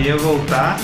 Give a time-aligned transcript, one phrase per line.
[0.00, 0.78] ia voltar,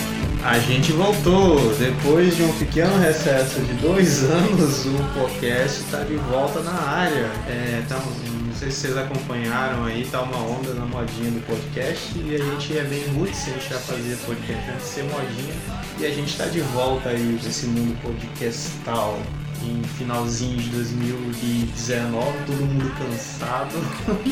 [0.45, 1.75] a gente voltou.
[1.77, 7.31] Depois de um pequeno recesso de dois anos, o podcast está de volta na área.
[7.49, 12.19] É, tá, não sei se vocês acompanharam aí, tá uma onda na modinha do podcast
[12.19, 15.55] e a gente é bem roots, a gente já fazia podcast antes de ser modinha
[15.99, 19.19] e a gente está de volta aí nesse mundo podcastal
[19.63, 23.75] em finalzinho de 2019, todo mundo cansado.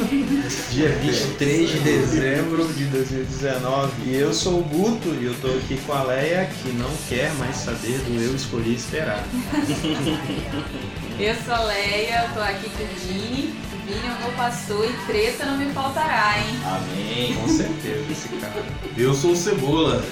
[0.70, 3.92] Dia 23 de dezembro de 2019.
[4.06, 7.32] E eu sou o Guto e eu tô aqui com a Leia, que não quer
[7.34, 9.24] mais saber do Eu Escolhi Esperar.
[11.18, 13.54] eu sou a Leia, tô aqui com o Vini.
[13.86, 16.58] Vini é o meu pastor e treta não me faltará, hein?
[16.64, 18.64] Amém, com certeza, esse cara.
[18.96, 20.02] Eu sou o Cebola.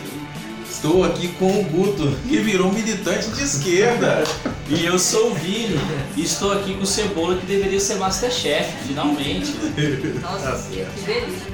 [0.73, 4.25] Estou aqui com o Guto, que virou militante de esquerda.
[4.70, 5.78] e eu sou o Vini,
[6.17, 9.55] e estou aqui com o Cebola, que deveria ser Masterchef, finalmente.
[10.23, 11.52] Nossa, que delícia.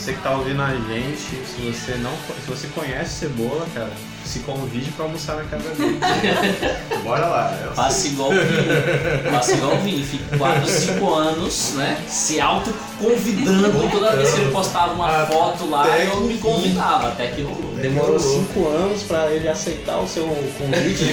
[0.00, 2.10] Você que tá ouvindo a gente, se você não
[2.42, 3.90] se você conhece Cebola, cara,
[4.24, 6.00] se convide para almoçar na casa dele.
[7.04, 7.72] Bora lá.
[7.74, 9.30] Faça igual o Vini.
[9.30, 10.02] Faça igual o Vini.
[10.02, 12.02] Fica 4, 5 anos, né?
[12.08, 17.26] Se autoconvidando toda vez que ele postava uma a foto lá, eu me convidava, até
[17.26, 17.74] que rolou.
[17.74, 21.12] Demorou 5 anos para ele aceitar o seu convite.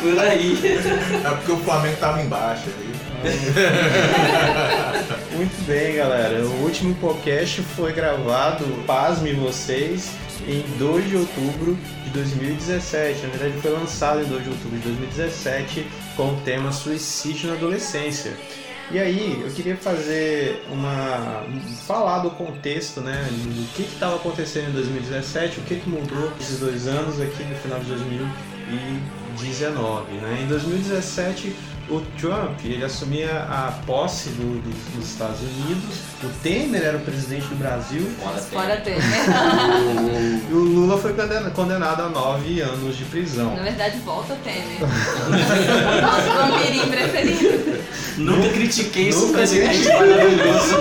[0.00, 0.58] Por aí.
[1.22, 2.88] É porque o Flamengo tava embaixo ali.
[5.40, 6.44] Muito bem, galera.
[6.44, 10.10] O último podcast foi gravado, pasme vocês,
[10.46, 13.22] em 2 de outubro de 2017.
[13.22, 17.54] Na verdade, foi lançado em 2 de outubro de 2017 com o tema Suicídio na
[17.54, 18.36] Adolescência.
[18.90, 21.46] E aí, eu queria fazer uma.
[21.86, 23.26] falar do contexto, né?
[23.30, 27.56] Do que estava acontecendo em 2017, o que, que mudou esses dois anos aqui no
[27.56, 30.12] final de 2019.
[30.12, 30.40] Né?
[30.42, 31.56] Em 2017
[31.90, 37.00] o Trump ele assumia a posse do, do, dos Estados Unidos, o Temer era o
[37.00, 38.08] presidente do Brasil.
[38.50, 39.02] Fora Temer.
[40.48, 41.12] e o Lula foi
[41.54, 43.56] condenado a nove anos de prisão.
[43.56, 44.80] Na verdade, volta Temer.
[46.00, 47.80] Nosso vampirinho preferido.
[48.18, 50.76] Nunca critiquei esse presidente maravilhoso.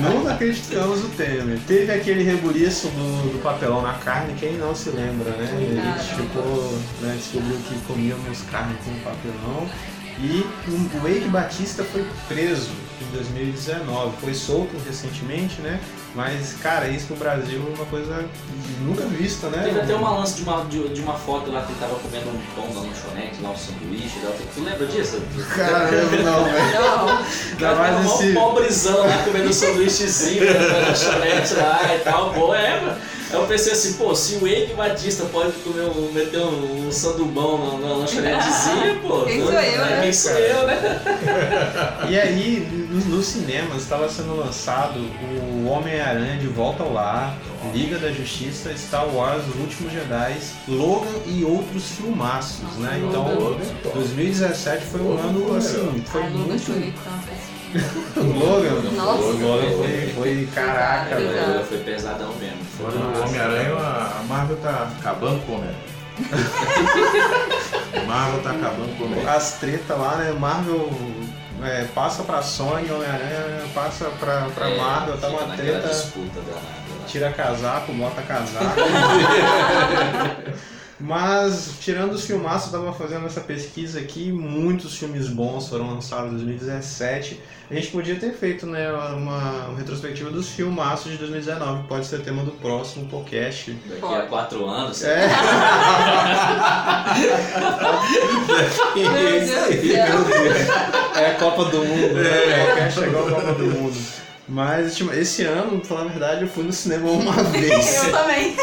[0.00, 1.58] Nunca criticamos o Temer.
[1.66, 5.94] Teve aquele rebuliço do, do, papelão na carne, quem não se lembra, né?
[5.94, 9.68] A gente ficou, né, descobriu que comíamos carne com papelão.
[10.20, 12.70] E o Wake Batista foi preso
[13.00, 15.80] em 2019, foi solto recentemente, né?
[16.14, 18.24] Mas, cara, isso no Brasil é uma coisa
[18.82, 19.62] nunca vista, né?
[19.64, 22.30] Teve até uma lance de uma, de, de, uma foto lá que ele tava comendo
[22.30, 24.18] um pão da lanchonete, lá um sanduíche.
[24.24, 24.32] Lá.
[24.54, 25.20] Tu lembra disso?
[25.54, 26.80] Caramba, não, velho.
[26.80, 27.18] Não.
[27.52, 28.32] Ainda mais esse...
[28.32, 32.32] pobrezão lá comendo um sanduíchezinho da lanchonete lá e tal.
[32.32, 32.98] Pô, é, mano.
[33.30, 36.90] Aí eu pensei assim, pô, se o Wade Batista pode comer um, meter um, um
[36.90, 39.20] sandubão na, na lanchonetezinha, pô.
[39.24, 40.00] Quem sou eu, né?
[40.02, 41.02] Quem sou eu, né?
[42.08, 45.68] E aí, nos no cinemas, estava sendo lançado o
[45.98, 47.36] Homem-Aranha de Volta ao Lar,
[47.74, 50.38] Liga da Justiça, Star Wars, Os Últimos Jedi,
[50.68, 53.02] Logan e outros filmaços, né?
[53.04, 53.58] Então,
[53.94, 56.70] 2017 foi um ano, assim, foi muito...
[58.16, 59.22] Logan, Nossa.
[59.22, 61.64] Logan foi, foi caraca, velho.
[61.66, 62.64] Foi pesadão mesmo.
[62.78, 65.98] Fora o Homem-Aranha, a Marvel tá acabando com o Homem-Aranha.
[68.06, 69.36] Marvel tá acabando com o Homem-Aranha.
[69.36, 70.32] As tretas lá, né?
[70.32, 70.90] Marvel
[71.62, 75.88] é, passa pra Sony, Homem-Aranha passa pra, pra é, Marvel, tá uma treta.
[75.88, 76.40] Disputa
[77.08, 78.76] tira casaco, bota casaco.
[81.00, 86.32] Mas, tirando os filmaços, eu estava fazendo essa pesquisa aqui, muitos filmes bons foram lançados
[86.32, 87.40] em 2017.
[87.70, 92.22] A gente podia ter feito né, uma, uma retrospectiva dos filmaços de 2019, pode ser
[92.22, 93.70] tema do próximo podcast.
[93.86, 95.04] Daqui a quatro anos.
[95.04, 95.28] É.
[101.14, 102.86] é a Copa do Mundo, né?
[102.86, 103.96] É, chegou a Copa do Mundo.
[104.48, 108.02] Mas esse ano, pra falar a verdade, eu fui no cinema uma vez.
[108.04, 108.56] eu também.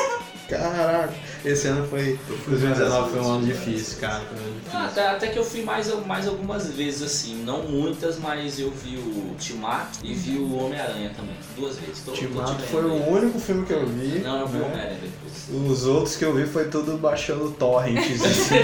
[0.50, 1.14] Caraca.
[1.46, 2.20] Esse ano foi.
[2.48, 4.20] 2019 foi um ano difícil, cara.
[4.20, 4.72] Difícil.
[4.74, 7.44] Ah, até, até, que eu fui mais, mais algumas vezes, assim.
[7.44, 11.36] Não muitas, mas eu vi o Timato e vi o Homem-Aranha também.
[11.56, 12.02] Duas vezes.
[12.04, 14.20] Tô, Timato foi o único filme que eu vi.
[14.20, 14.64] Não, eu vi né?
[14.64, 15.72] o Homem-Aranha depois.
[15.72, 18.22] Os outros que eu vi foi tudo baixando torrents.
[18.26, 18.56] Assim.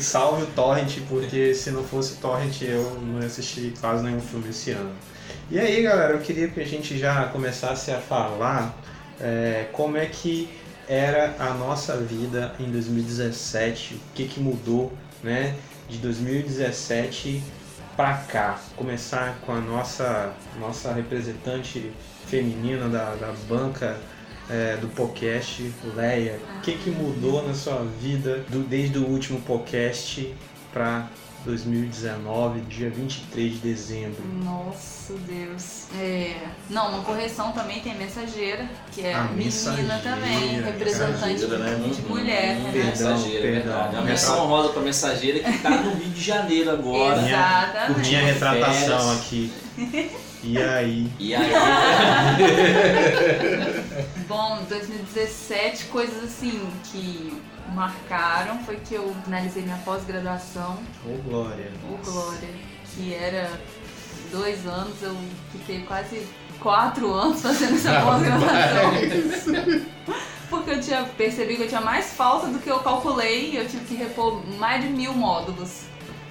[0.00, 4.48] Salve o Torrent, porque se não fosse Torrent eu não ia assistir quase nenhum filme
[4.50, 4.90] esse ano.
[5.50, 8.74] E aí, galera, eu queria que a gente já começasse a falar
[9.20, 10.48] é, como é que
[10.88, 14.92] era a nossa vida em 2017, o que, que mudou
[15.22, 15.56] né,
[15.88, 17.42] de 2017
[17.96, 18.60] para cá.
[18.76, 21.92] Começar com a nossa, nossa representante
[22.26, 23.96] feminina da, da banca
[24.50, 26.38] é, do podcast, Leia.
[26.58, 30.34] O que, que mudou na sua vida do, desde o último podcast
[30.72, 31.08] pra
[31.44, 34.22] 2019, dia 23 de dezembro?
[34.44, 35.84] Nossa Deus.
[35.98, 36.36] É.
[36.70, 41.90] Não, uma correção também tem mensageira, que é A menina mensageira, também, representante né?
[41.94, 42.70] de mulher, né?
[42.72, 43.72] Perdão, mensageira, é perdão.
[43.72, 43.96] verdade.
[43.96, 47.22] Uma menção honrosa pra mensageira que tá no Rio de Janeiro agora.
[47.22, 48.14] Minha Exatamente.
[48.14, 49.20] retratação Férias.
[49.20, 49.52] aqui.
[50.44, 51.08] E aí?
[51.20, 51.52] E aí,
[54.26, 57.32] Bom, 2017, coisas assim que
[57.74, 61.70] marcaram foi que eu finalizei minha pós-graduação, Ô, Glória.
[61.88, 62.48] o Glória,
[62.94, 63.50] que era
[64.30, 65.16] dois anos, eu
[65.52, 66.26] fiquei quase
[66.60, 69.86] quatro anos fazendo essa pós-graduação.
[70.50, 73.66] Porque eu tinha percebi que eu tinha mais falta do que eu calculei e eu
[73.66, 75.84] tive que repor mais de mil módulos.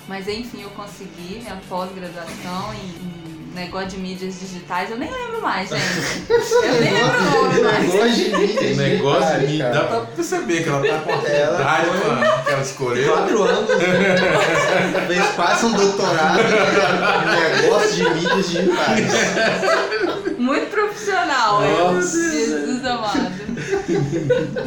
[0.07, 3.20] Mas enfim, eu consegui minha pós-graduação em, em
[3.53, 4.89] negócio de mídias digitais.
[4.89, 5.81] Eu nem lembro mais, gente.
[6.29, 7.93] Eu nem lembro o nome mais.
[7.93, 11.29] Negócio de mídia O negócio de digitais, Dá pra perceber que ela tá com a
[11.29, 13.11] Ela idade pra- que ela escolheu.
[13.13, 13.69] Quatro anos,
[15.07, 19.11] fez quase um doutorado em negócio de mídias digitais.
[20.37, 21.61] Muito profissional.
[21.61, 22.17] Nossa.
[22.31, 23.31] Jesus amado.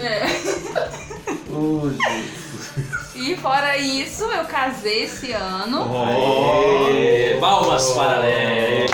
[0.03, 0.27] É.
[1.53, 2.44] Ô, Jesus.
[3.26, 5.88] E fora isso, eu casei esse ano.
[6.91, 8.87] é, palmas para Léo.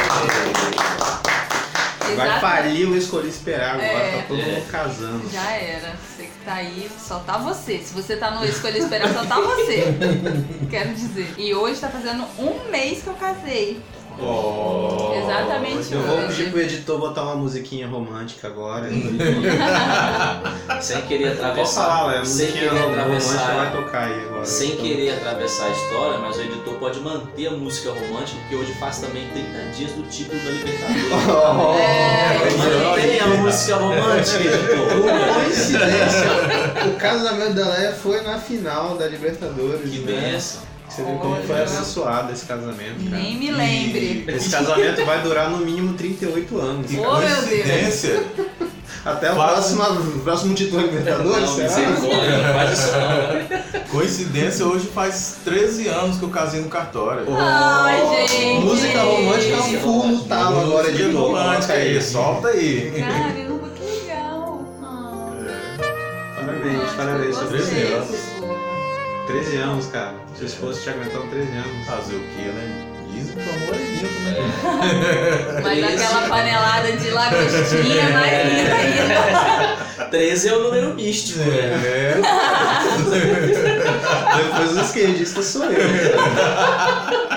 [2.16, 4.16] Vai falir o Escolhi Esperar agora, É.
[4.18, 4.44] tá todo É.
[4.44, 5.30] mundo casando.
[5.32, 5.94] Já era.
[5.96, 7.78] Você que tá aí, só tá você.
[7.78, 9.84] Se você tá no Escolha Esperar, só tá você.
[10.70, 11.34] Quero dizer.
[11.36, 13.80] E hoje tá fazendo um mês que eu casei.
[14.22, 15.12] Oh.
[15.16, 18.88] Exatamente Eu vou pedir pro editor botar uma musiquinha romântica agora.
[20.80, 21.84] Sem querer atravessar.
[21.84, 23.72] falar, sem querer romântica vai atravessar.
[23.72, 24.44] tocar aí agora.
[24.46, 28.56] Sem Então, querer atravessar a história, mas o editor pode manter a música romântica, porque
[28.56, 31.00] hoje faz também 30 dias do título da Libertadores.
[31.80, 32.50] É.
[32.56, 35.34] Mantém a música romântica, editor.
[35.34, 36.28] Coincidência,
[36.86, 39.90] o casamento da Leia foi na final da Libertadores.
[39.90, 40.40] Que né?
[40.90, 43.22] Você vê como foi abençoado esse casamento, cara.
[43.22, 44.24] Nem me lembre.
[44.28, 46.86] Esse casamento vai durar no mínimo 38 anos.
[46.90, 48.04] Que Oh, meu Deus.
[49.02, 51.88] Até o Faz- próximo, próximo título Libertadores, Não, será?
[51.88, 53.80] não faz isso não.
[53.88, 57.24] Coincidência, hoje faz 13 anos que eu casei no cartório.
[57.34, 58.60] Ai, gente.
[58.62, 61.22] Música romântica é um full no talo agora, Música editor.
[61.28, 62.92] romântica aí, solta aí.
[62.98, 64.64] Caramba, que legal.
[64.82, 65.32] Ah.
[66.36, 67.36] Parabéns, parabéns.
[67.38, 68.08] Gostei, 13 anos.
[68.10, 68.56] tipo,
[69.28, 70.14] 13 anos, cara.
[70.40, 71.86] Sua esposa te aguentou 13 anos.
[71.86, 72.86] Fazer o quê, né?
[73.12, 74.32] Dizem que o amor é lindo, né?
[75.62, 76.02] Mas Treze.
[76.02, 80.06] aquela panelada de lagostinha é mais linda ainda.
[80.10, 81.58] 13 é o número místico, né?
[81.84, 82.14] É.
[84.38, 85.70] Depois o esquerdista sou eu.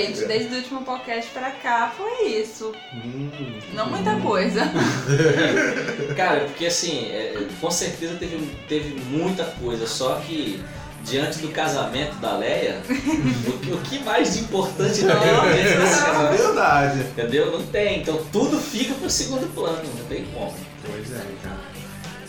[0.00, 0.24] Gente.
[0.26, 2.72] Desde o último podcast pra cá, foi isso.
[2.94, 3.28] Hum.
[3.74, 4.62] Não muita coisa.
[6.16, 10.62] Cara, porque assim, é, com certeza teve, teve muita coisa, só que
[11.04, 15.72] diante do casamento da Leia, o, que- o que mais de importante tem dentro desse
[16.00, 16.42] É casamento?
[16.42, 17.00] verdade.
[17.00, 17.52] Entendeu?
[17.58, 18.00] Não tem.
[18.00, 20.54] Então tudo fica pro segundo plano, não tem como.
[20.86, 21.72] Pois é, cara.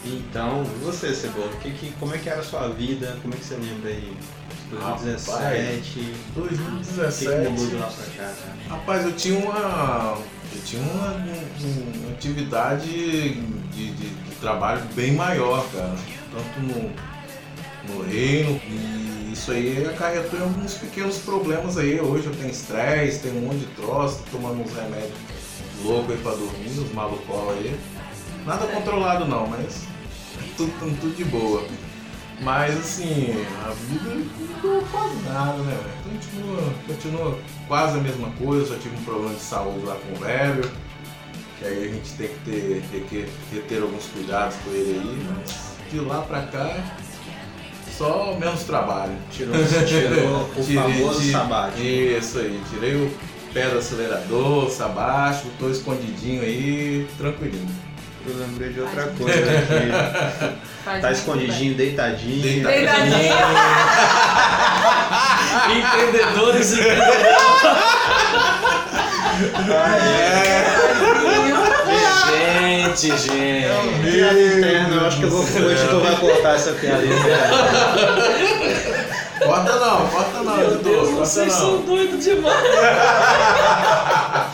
[0.06, 3.18] Então, você, Cebola, que, que, como é que era a sua vida?
[3.22, 4.12] Como é que você lembra aí?
[4.80, 5.80] 2017?
[5.80, 7.76] O que, 2017.
[7.76, 8.34] lá pra cá, cara?
[8.70, 10.18] Rapaz, eu tinha uma.
[10.56, 15.96] Eu tinha uma, um- uma atividade de, de- de trabalho bem maior, cara.
[16.32, 18.60] Tanto no, no reino.
[18.68, 22.00] E isso aí acarretou em alguns pequenos problemas aí.
[22.00, 25.12] Hoje eu tenho estresse, tenho um monte de troço, tô tomando uns remédios
[25.84, 27.76] loucos aí pra dormir, uns malucol aí.
[28.46, 29.84] Nada controlado não, mas
[30.56, 31.64] tudo, tudo de boa.
[32.42, 33.34] Mas assim,
[33.66, 35.78] a vida não mudou quase nada, né?
[35.78, 36.20] velho?
[36.20, 40.16] Continua, continua quase a mesma coisa, só tive um problema de saúde lá com o
[40.20, 40.70] velho.
[41.60, 45.28] Que aí a gente tem que ter, ter, que ter, alguns cuidados com ele aí,
[45.38, 46.84] mas de lá pra cá,
[47.98, 49.14] só menos trabalho.
[49.32, 49.54] Tirou,
[49.88, 51.82] tirou o Tirei- famoso tirei- sabático.
[51.82, 53.12] Isso aí, tirei o
[53.54, 57.70] pé do acelerador, sabático, tô escondidinho aí, tranquilinho.
[58.26, 60.56] Eu lembrei de outra coisa aqui.
[60.84, 62.42] Faz Tá escondidinho, deitadinho.
[62.42, 63.18] Deitadinho.
[63.18, 63.34] Deitadinho.
[65.78, 66.82] Empreendedores e
[72.28, 73.68] Gente, gente.
[74.04, 77.02] Piada interna, eu acho que eu vou, o editor vai cortar essa piada.
[79.44, 81.82] Corta não, corta não, Meu editor, Deus, vocês são não.
[81.82, 82.64] doidos demais.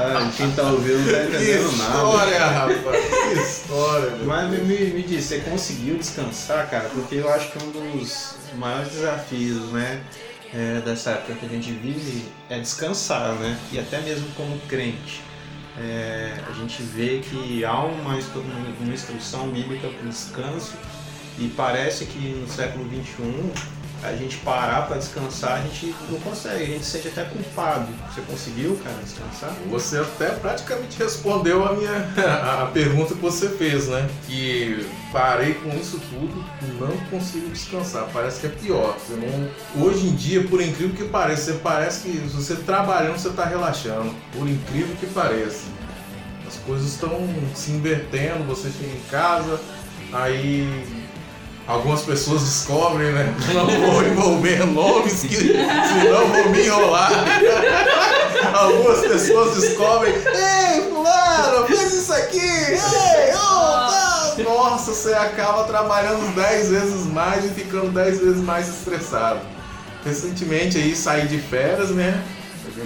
[0.00, 1.94] Ah, quem tá ouvindo não tá Que entendendo nada.
[1.94, 4.10] história, rapaz, que história.
[4.24, 6.88] Mas me, me, me diz, você conseguiu descansar, cara?
[6.90, 10.00] Porque eu acho que um dos maiores desafios, né,
[10.54, 13.56] é, dessa época que a gente vive é descansar, né?
[13.72, 15.22] E até mesmo como crente.
[15.78, 18.14] É, a gente vê que há uma,
[18.80, 20.72] uma instrução bíblica para o descanso
[21.38, 23.52] E parece que no século XXI
[24.02, 27.88] a gente parar para descansar, a gente não consegue, a gente se sente até culpado.
[28.12, 29.54] Você conseguiu, cara, descansar?
[29.68, 32.08] Você até praticamente respondeu a minha
[32.62, 34.08] a pergunta que você fez, né?
[34.26, 36.44] Que parei com isso tudo,
[36.78, 38.08] não consigo descansar.
[38.12, 38.96] Parece que é pior.
[39.10, 39.84] Não...
[39.84, 44.14] Hoje em dia, por incrível que pareça, parece que você trabalhando, você está relaxando.
[44.32, 45.64] Por incrível que pareça.
[46.46, 49.60] As coisas estão se invertendo, você chega em casa,
[50.12, 50.99] aí
[51.66, 53.34] algumas pessoas descobrem, né?
[53.54, 57.10] Não vou envolver nomes, que senão vou me enrolar.
[58.54, 66.68] Algumas pessoas descobrem, ei, fulano, fez isso aqui, ei, oh, Nossa, você acaba trabalhando 10
[66.68, 69.40] vezes mais e ficando 10 vezes mais estressado.
[70.04, 72.22] Recentemente aí saí de férias, né?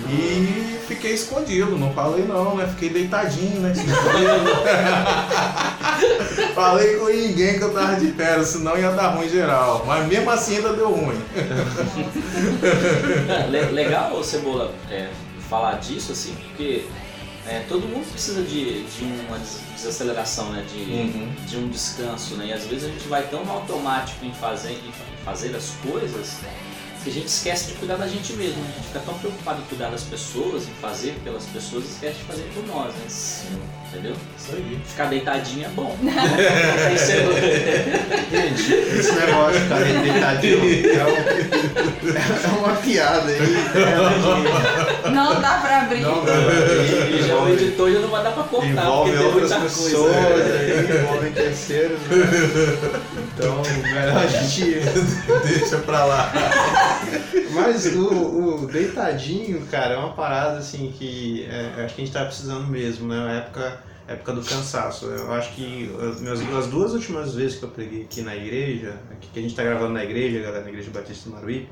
[0.09, 2.67] E fiquei escondido, não falei não, né?
[2.69, 3.73] Fiquei deitadinho, né?
[6.55, 9.85] falei com ninguém que eu tava de férias, senão ia dar ruim geral.
[9.87, 11.21] Mas mesmo assim ainda deu ruim.
[13.73, 15.09] Legal, Cebola, é,
[15.49, 16.87] falar disso, assim, porque
[17.47, 19.39] é, todo mundo precisa de, de uma
[19.75, 20.65] desaceleração, né?
[20.73, 21.35] De, uhum.
[21.47, 22.47] de um descanso, né?
[22.47, 24.93] E às vezes a gente vai tão automático em fazer, em
[25.25, 26.39] fazer as coisas
[27.05, 28.61] que a gente esquece de cuidar da gente mesmo.
[28.63, 28.71] Né?
[28.71, 32.25] A gente fica tão preocupado em cuidar das pessoas, em fazer pelas pessoas, esquece de
[32.25, 33.05] fazer por nós, né?
[33.09, 33.84] Sim.
[33.95, 34.17] Entendeu?
[34.37, 34.79] Isso aí.
[34.85, 35.97] Ficar deitadinho é bom.
[38.31, 40.59] gente, esse negócio de ficar deitadinho
[40.91, 41.15] é, um,
[42.11, 43.39] é uma piada aí.
[45.13, 46.01] Não dá pra abrir.
[46.01, 47.23] Não dá pra abrir.
[47.23, 50.55] Já o editor já não vai dar pra cortar, envolve porque tem muita pessoas, coisa.
[50.59, 52.01] Aí, envolve terceiros.
[52.01, 52.17] Né?
[53.33, 54.81] Então, melhor a gente
[55.47, 56.33] deixa pra lá.
[57.53, 62.13] Mas o, o, deitadinho, cara, é uma parada assim que é, acho que a gente
[62.13, 63.19] tá precisando mesmo, né?
[63.19, 65.07] Uma época, época do cansaço.
[65.07, 68.99] Eu acho que as, minhas, as duas últimas vezes que eu preguei aqui na igreja,
[69.11, 71.69] aqui, que a gente tá gravando na igreja, galera, na igreja Batista do Maruí,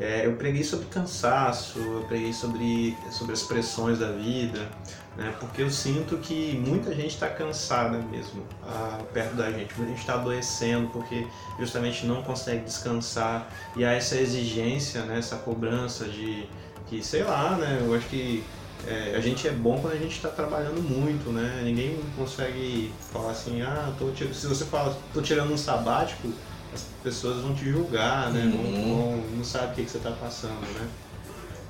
[0.00, 4.70] é, eu preguei sobre cansaço, eu preguei sobre, sobre as pressões da vida,
[5.16, 5.34] né?
[5.40, 10.00] porque eu sinto que muita gente está cansada mesmo ah, perto da gente, muita gente
[10.00, 11.26] está adoecendo porque
[11.58, 15.18] justamente não consegue descansar e há essa exigência, né?
[15.18, 16.48] essa cobrança de
[16.86, 17.82] que, sei lá, né?
[17.84, 18.44] eu acho que
[18.86, 21.62] é, a gente é bom quando a gente está trabalhando muito, né?
[21.64, 26.28] Ninguém consegue falar assim, ah, tô, se você fala, tô tirando um sabático,
[26.72, 28.42] as pessoas vão te julgar, né?
[28.44, 29.22] Uhum.
[29.22, 30.88] Não, não sabe o que, que você está passando, né?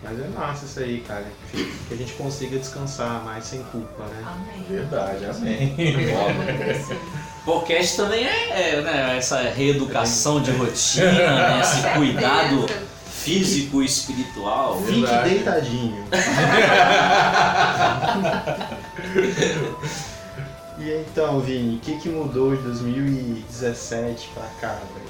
[0.03, 1.27] Mas é massa isso aí, cara.
[1.51, 4.25] Que a gente consiga descansar mais sem culpa, né?
[4.25, 4.65] Amém.
[4.69, 5.75] Verdade, amém.
[7.45, 12.67] Podcast também é, é né, essa reeducação de rotina, né, esse cuidado
[13.23, 14.81] físico e espiritual.
[14.83, 15.29] Fique Verdade.
[15.29, 16.05] deitadinho.
[20.79, 25.09] e então, Vini, o que, que mudou de 2017 pra cá, velho?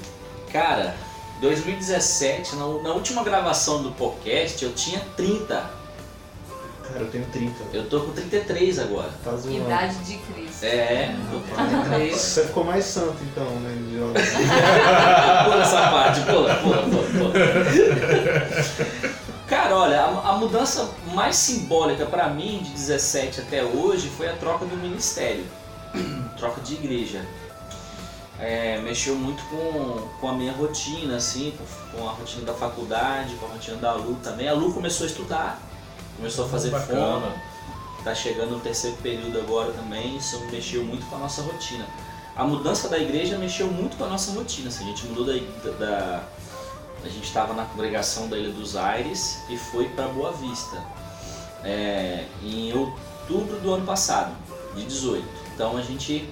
[0.51, 0.95] Cara,
[1.41, 5.78] 2017, na, na, última gravação do podcast, eu tinha 30.
[6.91, 7.53] Cara, eu tenho 30.
[7.73, 9.09] Eu tô com 33 agora.
[9.23, 9.57] Tá zoando.
[9.57, 10.63] Idade de Cristo.
[10.63, 12.15] É, tô com 33.
[12.15, 13.75] Você ficou mais santo então, né?
[15.45, 17.33] pula essa parte, pula, pula, pula, pula.
[19.47, 24.33] Cara, olha, a, a mudança mais simbólica para mim de 17 até hoje foi a
[24.33, 25.43] troca do ministério.
[26.37, 27.25] troca de igreja
[28.39, 33.35] é, mexeu muito com, com a minha rotina, assim, com, com, a rotina da faculdade,
[33.35, 34.47] com a rotina da Lu também.
[34.47, 35.61] A Lu começou a estudar,
[36.19, 37.33] começou a fazer fome,
[38.03, 41.87] tá chegando no terceiro período agora também, isso mexeu muito com a nossa rotina.
[42.35, 45.33] A mudança da igreja mexeu muito com a nossa rotina, assim, a gente mudou da,
[45.79, 46.23] da
[47.01, 50.83] a gente estava na congregação da Ilha dos Aires e foi para Boa Vista
[51.63, 54.35] é, em outubro do ano passado,
[54.75, 55.25] de 18.
[55.55, 56.29] Então a gente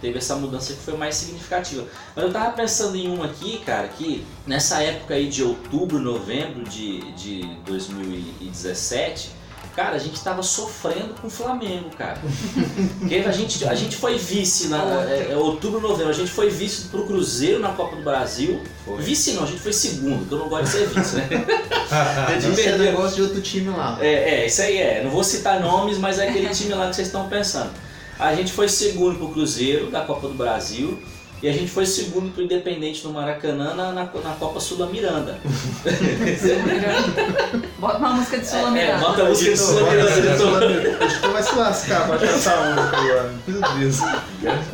[0.00, 1.86] teve essa mudança que foi mais significativa.
[2.14, 6.64] Mas eu tava pensando em uma aqui, cara, que nessa época aí de outubro, novembro
[6.64, 9.38] de, de 2017,
[9.78, 12.18] cara, a gente tava sofrendo com o Flamengo, cara.
[12.98, 14.78] Porque a gente, a gente foi vice na
[15.08, 18.60] é, é, outubro, novembro, a gente foi vice pro Cruzeiro na Copa do Brasil.
[18.84, 19.00] Foi.
[19.00, 21.28] Vice não, a gente foi segundo, porque eu não gosto de ser vice, né?
[22.36, 23.96] a gente é negócio de outro time lá.
[24.00, 25.04] É, é, isso aí é.
[25.04, 27.70] Não vou citar nomes, mas é aquele time lá que vocês estão pensando.
[28.18, 30.98] A gente foi segundo pro Cruzeiro da Copa do Brasil.
[31.40, 35.38] E a gente foi segundo pro Independente no Maracanã na, na, na Copa Sula Miranda.
[37.78, 38.92] bota uma música de Sula Miranda.
[38.92, 40.18] É, bota a música de Sula Miranda.
[40.18, 43.34] Editor vai se lascar pra cantar a música agora.
[43.46, 44.02] Não precisa disso.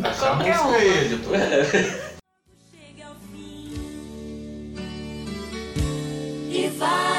[0.03, 1.37] Achar a música aí, editor.
[6.51, 7.14] E vai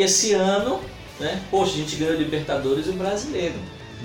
[0.00, 0.80] aí esse ano,
[1.18, 1.42] né?
[1.50, 3.56] Poxa, a gente ganhou Libertadores e o Brasileiro.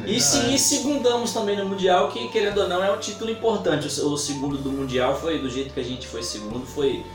[0.05, 3.87] E sim, e segundamos também no Mundial, que querendo ou não é um título importante.
[3.87, 7.05] O, segundo do Mundial foi do jeito que a gente foi segundo, foi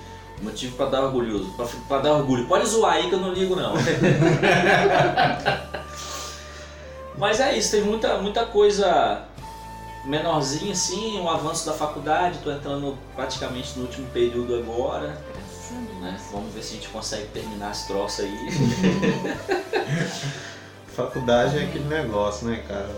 [0.40, 1.54] motivo pra dar orgulhoso,
[1.86, 2.46] pra dar orgulho.
[2.48, 3.74] Pode zoar aí que eu não ligo não.
[7.18, 9.26] Mas é isso, tem muita, muita coisa
[10.06, 15.20] menorzinha assim, um avanço da faculdade, tô entrando praticamente no último período agora.
[16.00, 16.18] Né?
[16.32, 18.38] Vamos ver se a gente consegue terminar esse troço aí.
[20.88, 22.88] Faculdade é aquele negócio, né, cara?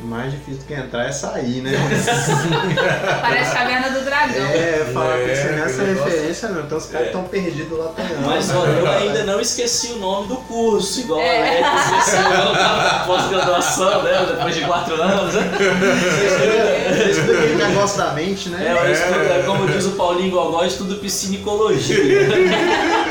[0.00, 1.72] O mais difícil que entrar é sair, né?
[3.20, 4.46] Parece Caverna do Dragão.
[4.46, 7.76] É, falar É, que você nessa aquele negócio- referência, meu, então os caras estão perdidos
[7.78, 8.16] lá também.
[8.24, 11.62] Mas olha, eu ainda não esqueci o nome do curso, igual É.
[11.62, 14.26] a Alex esqueci o nome da pós-graduação, né?
[14.28, 15.34] Depois de quatro anos.
[15.34, 15.50] né?
[15.58, 18.78] Você estuda aquele negócio da mente, É, né?
[18.86, 21.98] eu estudo, é, como diz o Paulinho Gogó, eu estudo piscinicologia.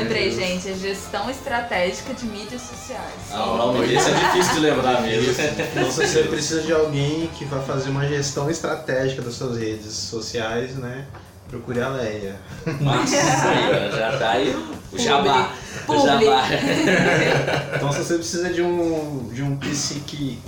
[0.00, 3.14] Lembrei, gente, a gestão estratégica de mídias sociais.
[3.30, 5.32] Ah, o nome desse é difícil de lembrar mesmo.
[5.32, 10.76] Então você precisa de alguém que vai fazer uma gestão estratégica das suas redes sociais,
[10.76, 11.06] né?
[11.48, 12.34] Procure a Leia.
[12.80, 13.14] Nossa,
[13.48, 14.56] aí, já tá aí
[14.92, 15.50] o jabá.
[15.86, 16.42] O jabá.
[17.76, 20.38] Então se você precisa de um, de um psiqui,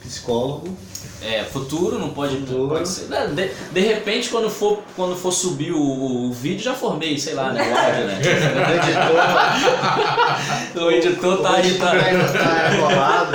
[0.00, 0.76] psicólogo,
[1.22, 2.68] É, futuro não pode, Futuro.
[2.68, 3.06] pode ser.
[3.34, 5.80] De, de repente, quando for, quando for subir o,
[6.28, 7.62] o vídeo, já formei, sei lá, né?
[7.62, 8.20] O áudio, né?
[10.74, 11.90] editor, O editor tá aí, tá.
[11.90, 13.30] tá.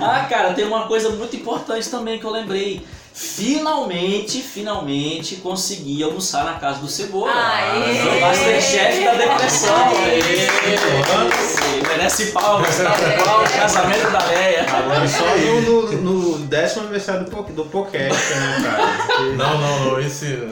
[0.00, 2.82] Ah, cara, tem uma coisa muito importante também que eu lembrei.
[3.16, 7.30] Finalmente, finalmente consegui almoçar na casa do Cebola.
[7.32, 8.02] Aê!
[8.02, 9.76] Sou Masterchef da depressão.
[9.94, 10.20] Aê!
[10.20, 11.82] Aê!
[11.86, 12.92] Merece palmas, tá?
[13.24, 14.66] Palmas, casamento da Leia.
[14.68, 19.22] Agora só no, no, no décimo aniversário do, do podcast, né, cara?
[19.36, 20.00] Não, não, não.
[20.00, 20.48] Esse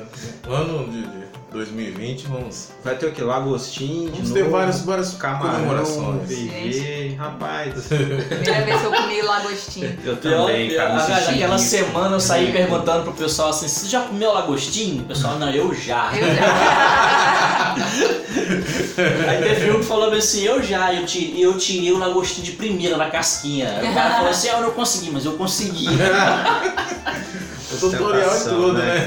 [0.48, 1.21] ano de, de
[1.52, 3.22] 2020 vamos, Vai ter o que?
[3.22, 6.28] Lagostim, de vamos novo, ter várias, várias comemorações.
[6.28, 7.86] PG, rapaz.
[7.86, 9.98] Primeira vez que eu comi lagostinho.
[10.04, 11.56] Eu também, pior, cara.
[11.56, 11.64] isso.
[11.64, 15.02] semana eu saí perguntando pro pessoal assim, você já comeu lagostinho?
[15.02, 16.12] O pessoal, não, eu já.
[16.16, 17.74] Eu já.
[19.28, 22.52] Aí teve um que falou assim, eu já, eu tirei, eu tirei o lagostinho de
[22.52, 23.80] primeira na casquinha.
[23.82, 25.86] O cara falou assim, ah, eu não consegui, mas eu consegui.
[27.80, 29.04] Tutorial e tudo, né?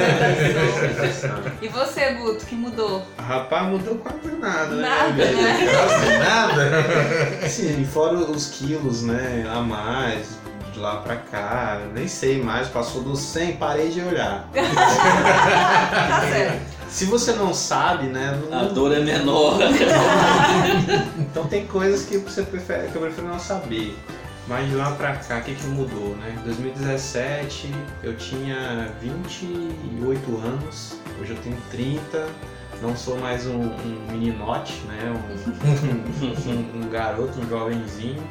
[1.61, 3.05] E você, Guto, que mudou?
[3.17, 4.81] Rapaz, mudou quase nada, né?
[4.89, 5.67] Nada, né?
[5.71, 7.45] Quase nada.
[7.45, 10.37] Assim, fora os quilos, né, a mais,
[10.73, 14.47] de lá pra cá, nem sei mais, passou dos 100, parei de olhar.
[14.53, 16.75] Tá certo.
[16.89, 19.57] Se você não sabe, né, não- A dor é menor.
[21.19, 23.97] então tem coisas que você prefere, que eu prefiro não saber.
[24.47, 26.35] Mas de lá pra cá, o que, que mudou, né?
[26.39, 32.27] Em 2017 eu tinha 28 anos, hoje eu tenho 30,
[32.81, 34.99] não sou mais um, um meninote, né?
[35.11, 38.21] Um, um- um garoto, um jovenzinho.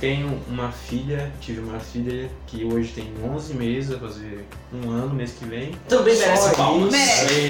[0.00, 5.12] Tenho uma filha, tive uma filha que hoje tem 11 meses, vai fazer um ano
[5.12, 5.72] mês que vem.
[5.88, 6.92] Também Só merece palmas.
[6.92, 7.48] Merece.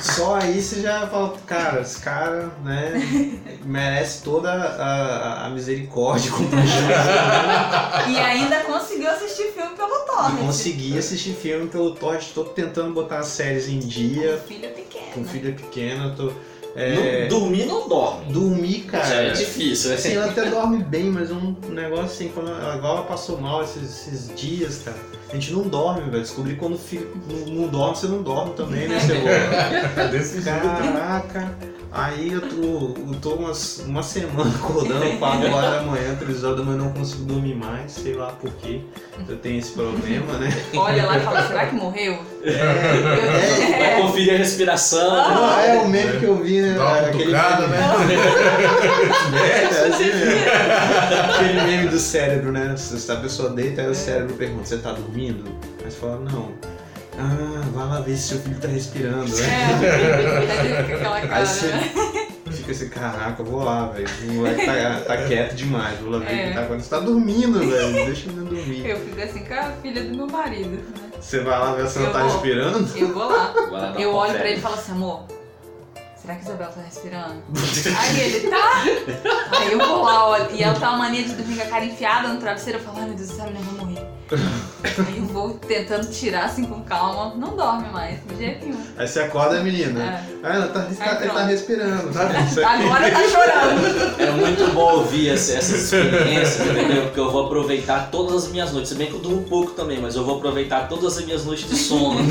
[0.14, 2.92] Só aí você já fala, cara, esse cara, né,
[3.64, 6.44] merece toda a, a misericórdia com
[8.10, 10.38] E ainda conseguiu assistir filme pelo Torrent.
[10.38, 15.06] Consegui assistir filme pelo Torrent, tô tentando botar as séries em dia, Filha pequena.
[15.12, 16.32] com filha pequena, tô...
[16.76, 18.32] É, dormir não dorme.
[18.32, 19.04] dormir, cara...
[19.04, 19.96] Já é difícil, né?
[19.96, 23.62] Assim, ela até dorme bem, mas um negócio assim, quando ela, igual ela passou mal
[23.62, 24.96] esses, esses dias, cara,
[25.30, 26.22] a gente não dorme, velho.
[26.22, 28.98] Descobri quando filho não, não dorme, você não dorme também, né?
[29.96, 30.60] É desse jeito.
[30.60, 31.74] Caraca!
[31.96, 36.58] Aí eu tô, eu tô umas, uma semana acordando 4 horas da manhã, 3 horas
[36.58, 38.80] da manhã, não consigo dormir mais, sei lá por quê.
[39.28, 40.50] Eu tenho esse problema, né?
[40.74, 42.18] Olha lá e fala, será que morreu?
[42.42, 45.08] É, Vai conferir a respiração.
[45.08, 46.74] Não, é o meme que eu vi, né?
[46.74, 48.24] Dá uma Aquele cutucada, meme, né?
[49.46, 51.32] É, assim mesmo.
[51.32, 52.74] Aquele meme do cérebro, né?
[52.76, 55.13] Se a pessoa deita, aí o cérebro pergunta, você tá dormindo?
[55.14, 56.52] Aí você fala, não.
[57.16, 59.44] Ah, vai lá ver se seu filho tá respirando, né?
[59.84, 61.92] É, aquela cara, Aí você né?
[62.50, 64.08] fica assim, caraca, eu vou lá, velho.
[64.28, 66.48] O moleque tá, tá quieto demais, vou lá ver o É.
[66.48, 66.82] que tá acontecendo.
[66.82, 67.92] Você tá dormindo, velho.
[68.06, 68.86] Deixa ele dormir.
[68.88, 70.82] Eu fico assim com a filha do meu marido, né?
[71.20, 72.32] Você vai lá ver se ela tá vou.
[72.32, 72.98] respirando?
[72.98, 73.52] Eu vou lá.
[73.52, 75.22] Vai lá Eu olho pra ele e falo assim, amor,
[76.20, 77.42] será que a Isabela tá respirando?
[78.00, 78.82] Aí ele, tá?
[79.56, 80.48] Aí eu vou lá, olho.
[80.52, 82.80] E ela tá uma mania de dormir com a cara enfiada no travesseiro.
[82.80, 83.93] Eu falo, ai meu Deus do céu, eu vou morrer.
[84.32, 87.34] Aí eu vou tentando tirar assim com calma.
[87.36, 88.80] Não dorme mais, de jeito nenhum.
[88.96, 90.02] Aí você acorda a menina.
[90.02, 90.20] É.
[90.42, 92.12] Ah, ela tá, tá- tá respirando.
[92.12, 92.34] sabe?
[92.48, 94.20] Você- Agora tá chorando.
[94.20, 97.04] É muito bom ouvir essa- essas experiências, entendeu?
[97.04, 98.90] Porque eu vou aproveitar todas as minhas noites.
[98.90, 101.68] Se bem que eu durmo pouco também, mas eu vou aproveitar todas as minhas noites
[101.68, 102.20] de sono.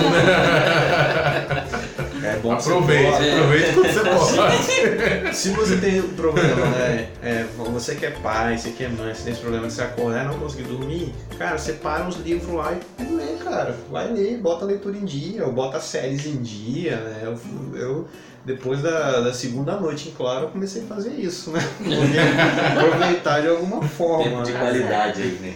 [2.23, 5.35] É bom que você Aproveite, aproveite quando você pode.
[5.35, 7.09] Se você tem um problema, né?
[7.21, 9.81] É, você que é pai, você que é mãe, você tem esse problema de se
[9.81, 13.75] acordar e não conseguir dormir, cara, separa uns livros lá e lê, cara.
[13.91, 17.21] Vai ler, bota a leitura em dia, ou bota as séries em dia, né?
[17.23, 17.39] Eu,
[17.77, 18.07] eu
[18.45, 21.61] depois da, da segunda noite, em claro, eu comecei a fazer isso, né?
[22.77, 24.23] Aproveitar de alguma forma.
[24.23, 24.59] Tempo de né?
[24.59, 25.55] qualidade aí, né?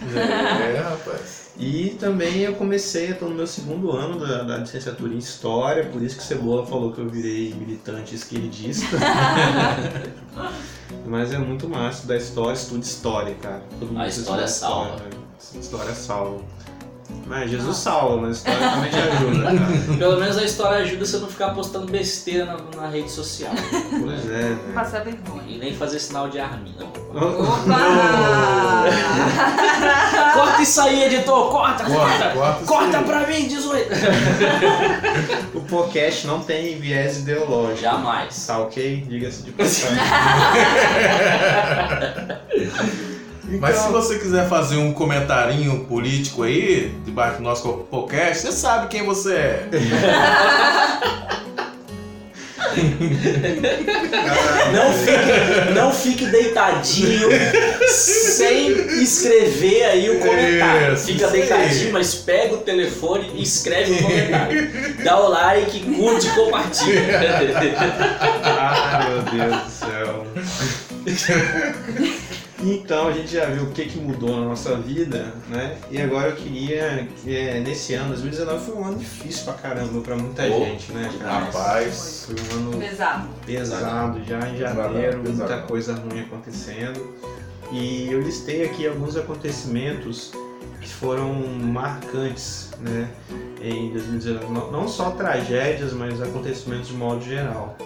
[0.74, 1.47] É, rapaz.
[1.58, 6.00] E também eu comecei, tô no meu segundo ano da, da licenciatura em História, por
[6.00, 8.96] isso que Cebola falou que eu virei militante esquerdista.
[11.04, 13.62] Mas é muito massa estudar história, estuda história, cara.
[13.80, 15.02] Todo mundo A história salva.
[15.38, 16.44] História, história salva.
[17.26, 19.96] Mas Jesus salva, mas a história também te ajuda, cara.
[19.98, 23.52] Pelo menos a história ajuda você não ficar postando besteira na, na rede social.
[23.90, 24.58] Pois é, né?
[24.74, 25.42] Passar vergonha.
[25.46, 26.86] E nem fazer sinal de arminha.
[27.14, 27.78] Opa!
[30.34, 31.50] Corta isso aí, editor!
[31.50, 32.30] Corta, corta!
[32.30, 33.02] Corta, corta.
[33.02, 33.88] Pra mim, 18!
[35.54, 37.80] O podcast não tem viés ideológico.
[37.82, 38.46] Jamais.
[38.46, 39.04] Tá ok?
[39.08, 39.98] Diga-se de passagem.
[43.60, 48.88] Mas se você quiser fazer um comentarinho político aí, debaixo do nosso podcast, você sabe
[48.88, 49.68] quem você é.
[54.72, 57.28] Não fique, não fique deitadinho
[57.88, 58.70] sem
[59.02, 60.94] escrever aí o comentário.
[60.94, 61.32] Isso, Fica aí.
[61.32, 64.70] deitadinho, mas pega o telefone e escreve o comentário.
[65.02, 67.08] Dá o like, curte e compartilha.
[68.60, 70.26] Ah, meu Deus do céu.
[72.60, 75.78] Então a gente já viu o que, que mudou na nossa vida, né?
[75.90, 80.00] E agora eu queria que é, nesse ano, 2019 foi um ano difícil pra caramba
[80.00, 81.38] pra muita Oh, gente, né, cara?
[81.44, 82.26] Rapaz.
[82.26, 83.28] Foi um ano Pesado.
[83.46, 85.66] pesado já em Pesado, janeiro, muita pesado.
[85.68, 87.14] coisa ruim acontecendo.
[87.70, 90.32] E eu listei aqui alguns acontecimentos
[90.80, 93.08] que foram marcantes, né,
[93.62, 94.52] em 2019.
[94.52, 97.76] Não- Não só tragédias, mas acontecimentos de modo geral.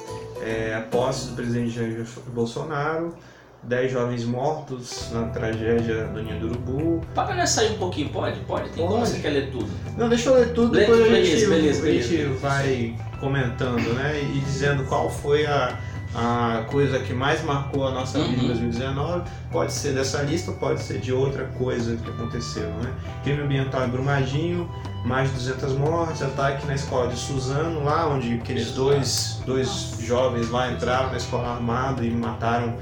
[0.41, 3.15] É, a posse do presidente Jair Bolsonaro,
[3.65, 7.01] 10 jovens mortos na tragédia do Ninho do Urubu.
[7.15, 8.41] Para nessa aí um pouquinho, pode?
[8.41, 8.69] Pode?
[8.71, 9.11] Tem como Pode.
[9.11, 9.69] você quer ler tudo?
[9.97, 12.39] Não, deixa eu ler tudo, Lê depois tudo, a gente, beleza, beleza, a gente beleza.
[12.41, 14.21] vai comentando, né?
[14.21, 15.79] E dizendo qual foi a,
[16.13, 18.47] a coisa que mais marcou a nossa vida em Uhum.
[18.49, 19.31] 2019.
[19.53, 22.93] Pode ser dessa lista, pode ser de outra coisa que aconteceu, né?
[23.23, 24.69] Crime ambiental em Brumadinho,
[25.05, 30.51] mais de 200 mortes, ataque na escola de Suzano, lá onde aqueles dois, dois jovens
[30.51, 32.75] lá entraram na escola armada e mataram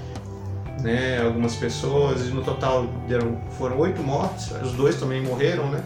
[0.83, 5.83] né, algumas pessoas, e no total deram, foram oito mortes, os dois também morreram, né?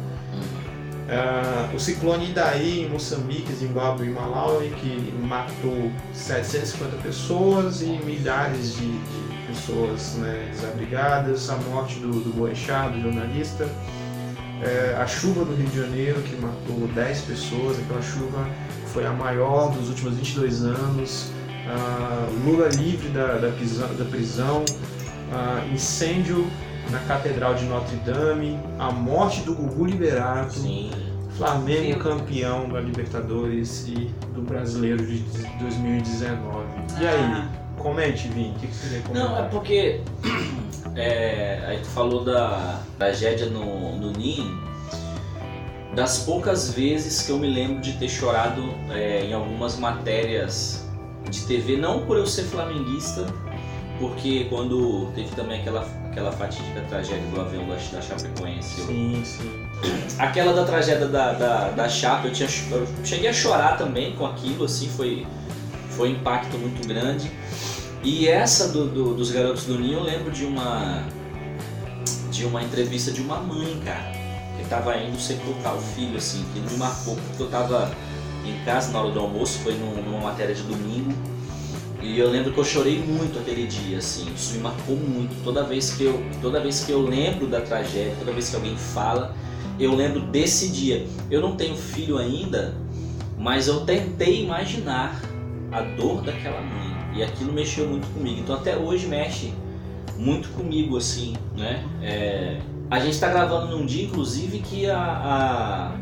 [1.08, 8.74] Ah, o ciclone Idaí em Moçambique, Zimbábue e Malawi, que matou 750 pessoas e milhares
[8.74, 13.68] de, de pessoas né, desabrigadas, a morte do, do Boechat, do jornalista,
[14.62, 18.48] Eh, a chuva do Rio de Janeiro, que matou 10 pessoas, aquela chuva
[18.86, 21.30] foi a maior dos últimos 22 anos,
[21.66, 24.64] Ah, Lula livre da, da prisão, da prisão
[25.32, 26.46] ah, incêndio
[26.90, 30.90] na Catedral de Notre Dame, a morte do Gugu Liberato, Sim.
[31.36, 31.98] Flamengo Meu.
[31.98, 35.18] campeão da Libertadores e do Brasileiro de
[35.58, 36.66] 2019.
[37.00, 37.48] E aí,
[37.78, 39.28] comente, Vini, o que, que você quer comentar?
[39.30, 40.00] Não, é porque
[40.94, 44.62] é, aí tu falou da tragédia no, no Ninho.
[45.94, 50.83] Das poucas vezes que eu me lembro de ter chorado é, em algumas matérias
[51.30, 53.26] de TV, não por eu ser flamenguista,
[53.98, 59.22] porque quando teve também aquela, aquela fatídica tragédia do avião da, da Chapecoense, eu- Sim,
[59.24, 59.64] sim.
[60.18, 64.24] Aquela da tragédia da, da, da chapa, eu, tinha, eu cheguei a chorar também com
[64.26, 65.26] aquilo, assim, foi,
[65.90, 67.30] foi um impacto muito grande.
[68.02, 71.02] E essa do, do- dos Garotos do Ninho, eu lembro de uma,
[72.30, 74.12] de uma entrevista de uma mãe, cara,
[74.58, 77.90] que tava indo sepultar o filho, assim, que me marcou, porque eu tava
[78.46, 81.12] em casa na hora do almoço, foi num- numa matéria de domingo,
[82.02, 85.42] e eu lembro que eu chorei muito aquele dia, assim, isso me marcou muito.
[85.42, 88.76] Toda vez que eu, toda vez que eu lembro da tragédia, toda vez que alguém
[88.76, 89.34] fala,
[89.80, 91.06] eu lembro desse dia.
[91.30, 92.74] Eu não tenho filho ainda,
[93.38, 95.18] mas eu tentei imaginar
[95.72, 96.94] a dor daquela mãe.
[97.16, 98.40] E aquilo mexeu muito comigo.
[98.40, 99.52] Então até hoje mexe
[100.18, 101.84] muito comigo, assim, né?
[102.02, 102.58] É,
[102.90, 105.92] a gente está gravando num dia, inclusive, que a-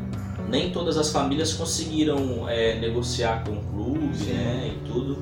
[0.52, 4.72] nem todas as famílias conseguiram é, negociar com o clube, né?
[4.74, 5.18] E tudo.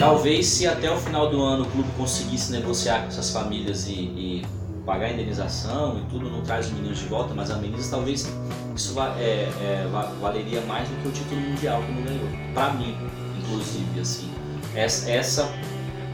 [0.00, 3.92] Talvez se até o final do ano o clube conseguisse negociar com essas famílias e,
[3.92, 4.46] e
[4.84, 8.26] pagar a indenização e tudo, não traz os meninos de volta, mas a meninas talvez
[8.74, 12.28] isso é, é, va- valeria mais do que o título mundial que não ganhou.
[12.54, 12.96] Pra mim,
[13.38, 14.30] inclusive, assim.
[14.74, 15.52] Essa, essa,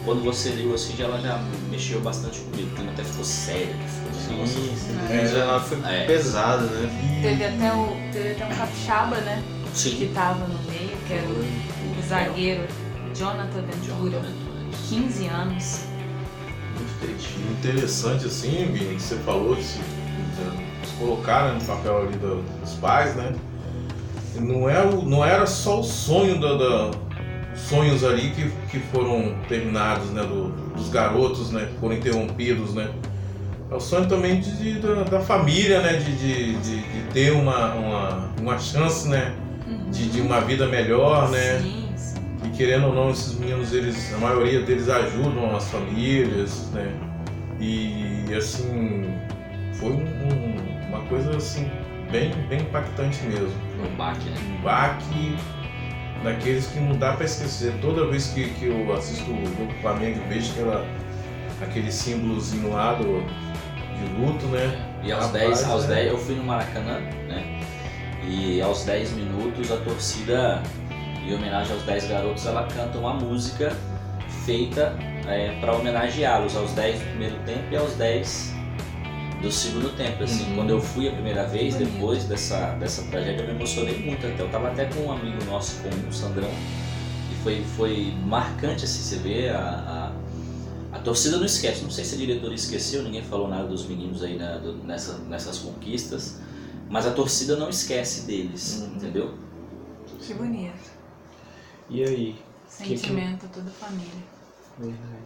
[0.04, 1.38] quando você leu assim, já- ela já
[1.70, 4.96] mexeu bastante comigo, porque até ficou sério, ficou um Sim, negócio- sim.
[4.98, 6.06] 2019 foi É.
[6.06, 7.20] pesado, né?
[7.22, 9.42] Teve até, o, teve até um capixaba, né?
[9.72, 10.10] Que Sim.
[10.14, 12.66] tava no meio, que era o Hugo zagueiro
[13.14, 14.22] Jonathan Ventura,
[14.88, 15.80] 15 anos.
[16.74, 17.38] Muito triste.
[17.38, 23.14] Interessante assim, que você falou, que se, se colocaram no papel ali do- dos pais,
[23.14, 23.34] né?
[24.36, 26.90] Não, é o, não era só o sonho da, da-
[27.60, 30.22] sonhos ali que, que foram terminados, né?
[30.22, 31.68] do- dos garotos, né?
[31.72, 32.88] Que foram interrompidos, né?
[33.70, 35.94] É o sonho também de, de- da, da família, né?
[35.94, 39.32] De, de, de, de ter uma, uma, uma chance, né?
[39.90, 41.60] De, de uma vida melhor, né?
[41.60, 42.20] Sim, sim.
[42.44, 46.92] E querendo ou não, esses meninos, eles, a maioria deles ajudam as famílias, né?
[47.60, 49.14] E assim,
[49.74, 51.68] foi um- um- uma coisa assim,
[52.10, 53.52] bem, bem impactante mesmo.
[53.92, 54.36] Um baque, né?
[54.58, 55.36] Um baque
[56.22, 57.72] daqueles que não dá pra esquecer.
[57.80, 60.86] Toda vez que, que eu assisto o jogo do Flamengo vejo aquela,
[61.62, 64.86] aquele símbolozinho lá do, de luto, né?
[65.02, 65.94] E aos Rapaz, 10, aos é.
[65.94, 67.60] 10 eu fui no Maracanã, né?
[68.26, 70.62] E aos 10 minutos a torcida,
[71.24, 73.72] em homenagem aos 10 garotos, ela canta uma música
[74.44, 74.94] feita
[75.60, 78.59] para homenageá-los aos 10 do primeiro tempo e aos 10
[79.40, 80.22] do segundo tempo.
[80.22, 80.54] Assim, Uhum.
[80.56, 81.92] quando eu fui a primeira vez, Bonito.
[81.92, 84.42] depois dessa, dessa tragédia, eu me emocionei muito até.
[84.42, 89.00] Eu tava até com um amigo nosso, com o Sandrão, e foi, foi marcante assim,
[89.02, 90.12] você vê a,
[90.92, 91.82] a, a torcida não esquece.
[91.82, 95.18] Não sei se a diretoria esqueceu, ninguém falou nada dos meninos aí na- do- nessa,
[95.18, 96.38] nessas conquistas,
[96.88, 98.96] mas a torcida não esquece deles, Uhum.
[98.96, 99.34] entendeu?
[100.20, 100.90] Que bonito.
[101.88, 102.36] E aí?
[102.78, 104.30] que- Sentimento, toda a família.
[104.78, 105.19] Verdade.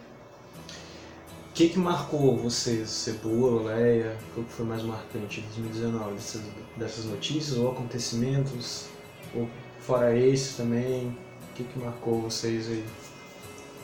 [1.54, 4.16] O que, que marcou vocês, Cebola, Leia?
[4.36, 6.14] O que foi mais marcante em 2019?
[6.14, 6.42] Dessas,
[6.76, 8.86] dessas notícias ou acontecimentos?
[9.32, 11.16] Ou fora esse também?
[11.52, 12.84] O que, que marcou vocês aí?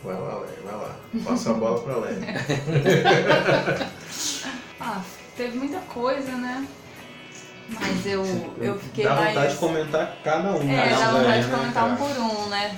[0.02, 0.96] Vai lá, Léo, vai lá.
[1.24, 2.16] Passa a bola pra Léo.
[4.80, 5.00] Ah,
[5.37, 6.66] teve muita coisa, né?
[7.68, 8.24] Mas eu,
[8.59, 9.35] eu fiquei Dá mais.
[9.35, 10.62] vontade de comentar cada um.
[10.62, 12.76] É, né, dá vontade de né, comentar um por um, né?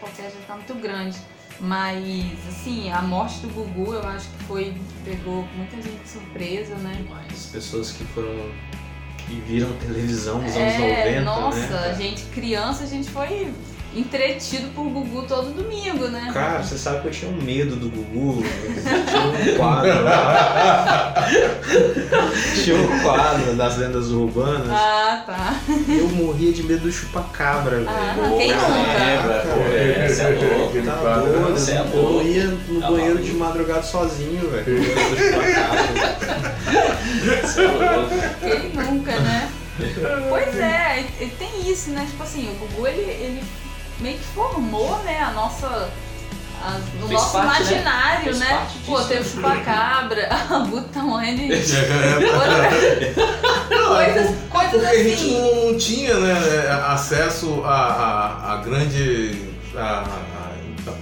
[0.00, 1.18] Podcast vai ficar muito grande.
[1.60, 2.02] Mas,
[2.48, 4.74] assim, a morte do Gugu eu acho que foi.
[5.04, 7.04] pegou muita gente de surpresa, né?
[7.30, 8.50] As pessoas que foram.
[9.26, 11.90] que viram televisão nos anos É, 90, nossa, né?
[11.90, 13.52] a gente, criança, a gente foi
[13.96, 16.30] entretido por Gugu todo domingo, né?
[16.32, 18.42] Cara, você sabe que eu tinha um medo do Gugu.
[18.44, 21.14] Tinha um quadro lá.
[22.62, 24.68] Tinha um quadro das lendas urbanas.
[24.70, 25.54] Ah, tá.
[25.88, 27.88] Eu morria de medo do chupacabra, velho.
[27.88, 28.66] Ah, quem nunca?
[29.02, 30.68] É, pô, é, você é louco.
[30.68, 31.38] Aquele Tá quadro, né?
[31.40, 32.26] doido, Você é eu louco.
[32.28, 34.64] ia no Tá banheiro de madrugada sozinho, velho.
[34.64, 35.82] com medo do chupacabra.
[37.42, 38.14] Você é louco.
[38.40, 39.50] Quem nunca, né?
[40.28, 41.04] Pois é,
[41.38, 42.06] tem isso, né?
[42.10, 43.42] Tipo assim, o Gugu ele, ele
[44.00, 45.66] meio que formou, né, a nossa.
[45.66, 47.70] a- o Fez nosso parte, né?
[47.70, 48.46] imaginário, né?
[48.48, 49.26] parte Pô, disso, teve né?
[49.30, 51.56] chupacabra, a Butanwane, É,
[53.86, 55.38] coisas, coisas Porque a gente assim.
[55.40, 56.34] não, não tinha né,
[56.88, 59.54] acesso a, a, a grande.
[59.76, 60.04] A,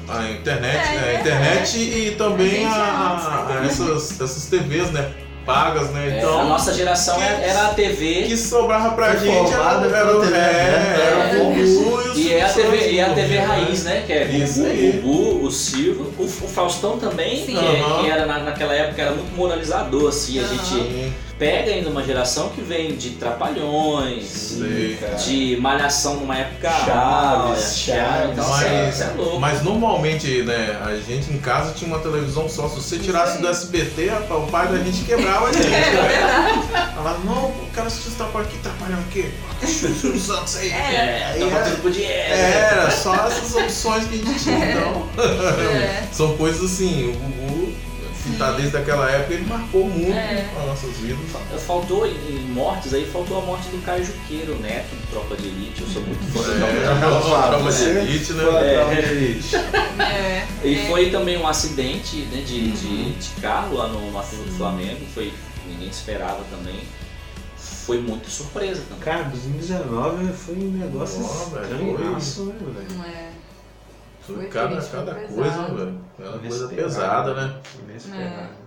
[0.09, 1.13] a, internet, É, né?
[1.13, 5.11] é a internet e também A a, a- a essas, essas TVs, né?
[5.45, 6.15] Pagas, né?
[6.15, 6.41] É, Então.
[6.41, 10.21] a nossa geração que- era era a TV que sobrava pra Foi gente era, pela
[10.21, 11.45] TV era, é, era o aberta.
[11.45, 13.45] Gugu e o E é a Silvio TV, e é a TV né?
[13.45, 14.03] raiz, né?
[14.07, 15.03] Que é Isso o.
[15.03, 19.11] Gugu, o Silvio, o, o Faustão também, que, é- que era na- naquela época era
[19.13, 20.39] muito moralizador, assim.
[20.39, 24.99] A gente pega ainda uma geração que vem de Trapalhões, sei.
[25.25, 28.31] de Malhação numa época Chaves, Chaves.
[28.33, 29.41] então Mas- você é louco.
[29.41, 32.69] Mas normalmente, né, a gente em casa tinha uma televisão só.
[32.69, 35.67] Se você tirasse do SBT, rapaz, o pai da gente quebrava a gente.
[35.69, 36.93] né?
[36.95, 39.31] Falava, não, o cara assistiu esse trabalho aqui, trabalhando o quê?
[40.59, 40.71] Aí.
[40.73, 41.69] É, tava era-.
[42.05, 45.09] Era só essas opções que a gente tinha, então.
[45.19, 46.05] É.
[46.13, 47.73] São coisas assim, o Gugu,
[48.25, 50.49] que tá desde aquela época, ele marcou muito É.
[50.59, 51.19] as nossas vidas.
[51.67, 55.83] Faltou em mortes aí, faltou a morte do Caio Juqueiro, neto do Tropa de Elite.
[55.83, 57.35] Eu sou muito fã de É, Elite.
[57.35, 58.45] a tropa de elite, né?
[58.45, 58.85] É.
[58.85, 60.03] onde?
[60.03, 60.89] É, E é.
[60.89, 63.15] foi também um acidente né, de, de, Uhum.
[63.19, 65.33] de carro lá no, aterro do Flamengo, foi,
[65.69, 66.81] ninguém esperava também.
[67.57, 69.05] Foi muito surpresa também.
[69.05, 72.87] Cara, 2019 foi um negócio Ó, velho, estranhaço, né, velho?
[72.97, 73.29] Não é.
[74.27, 76.01] Foi Cada, cada coisa, velho.
[76.19, 77.55] Cada coisa pesada, né?
[77.83, 78.65] Inesperado.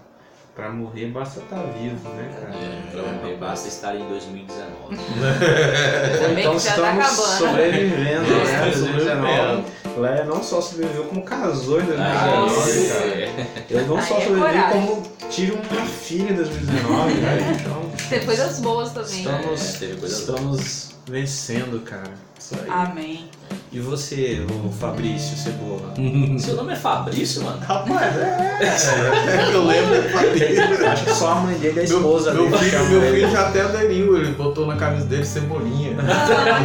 [0.56, 2.56] Pra morrer basta estar vivo, né, cara?
[2.56, 2.82] É.
[2.92, 4.96] Pra morrer basta estar em 2019.
[4.96, 7.38] Ainda bem então que já tá estamos acabando.
[7.38, 8.68] sobrevivendo, né?
[8.68, 9.64] É, 2019.
[9.98, 12.94] Leia não só sobreviveu, como casou em 2019, Nossa.
[12.94, 13.10] cara.
[13.10, 13.66] é.
[13.70, 17.46] Eu não só Aí é sobrevivi, como tive uma filha em 2019, velho.
[17.62, 19.20] Então, Tem coisas boas também.
[19.20, 22.14] estamos, É, teve estamos vencendo, cara.
[22.40, 22.70] Isso aí.
[22.70, 23.30] Amém.
[23.70, 25.94] E você, o Fabrício Cebola?
[26.40, 27.60] Seu nome é Fabrício, mano?
[27.60, 28.60] Rapaz, é.
[28.62, 30.58] é, eu lembro eu falei.
[30.88, 33.30] Acho que só a mãe dele e a Meu, esposa meu dele filho, meu filho
[33.30, 35.98] já até aderiu, ele botou na camisa dele cebolinha.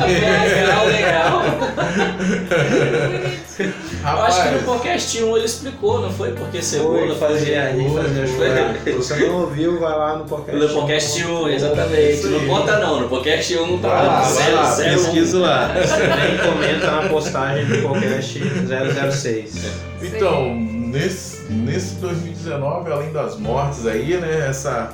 [0.06, 1.42] legal, legal.
[4.02, 6.32] Eu acho que no Rapaz, podcast 1 ele explicou, não foi?
[6.32, 8.74] Porque cebola fazia aí, fazia chorar.
[8.96, 10.60] Você não ouviu, vai lá no podcast.
[10.60, 12.26] No podcast 1, exatamente.
[12.26, 14.82] Não conta não, no podcast 1 tá Vai lá, lá, vai lá, 001.
[14.82, 15.68] Pesquisa lá.
[15.68, 18.40] Também comenta na postagem do podcast
[19.12, 19.54] 006.
[20.02, 24.90] então, nesse, nesse 2019, além das mortes aí, né, essa...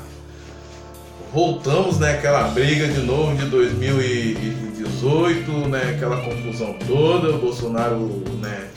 [1.33, 8.69] Voltamos, né, aquela briga de novo de 2018, né, aquela confusão toda, o Bolsonaro, né,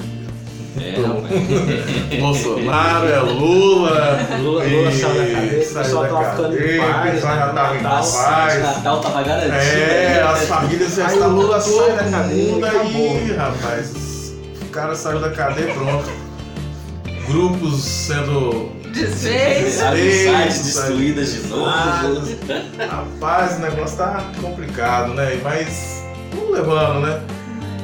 [0.80, 2.20] É, rapaz.
[2.22, 6.82] Bolsonaro é Lula, Lula, Lula E saiu da cadeia, o pessoal tava ficando em cadeia,
[6.82, 7.96] o paz, pessoal né, já no tava em paz.
[7.96, 9.56] Nossa, Natal tava garantido.
[9.56, 10.22] É, né?
[10.24, 13.12] as famílias já estavam o Lula sai da e acabou.
[13.12, 14.34] aí, rapaz.
[14.62, 16.10] O cara saiu da cadeia e pronto.
[17.28, 18.72] Grupos sendo.
[18.94, 19.82] Desfez.
[19.82, 21.66] Amizades destruídas de novo.
[22.90, 25.40] Rapaz, o negócio tá complicado, né?
[25.44, 26.04] Mas
[26.34, 27.22] vamos levando, né?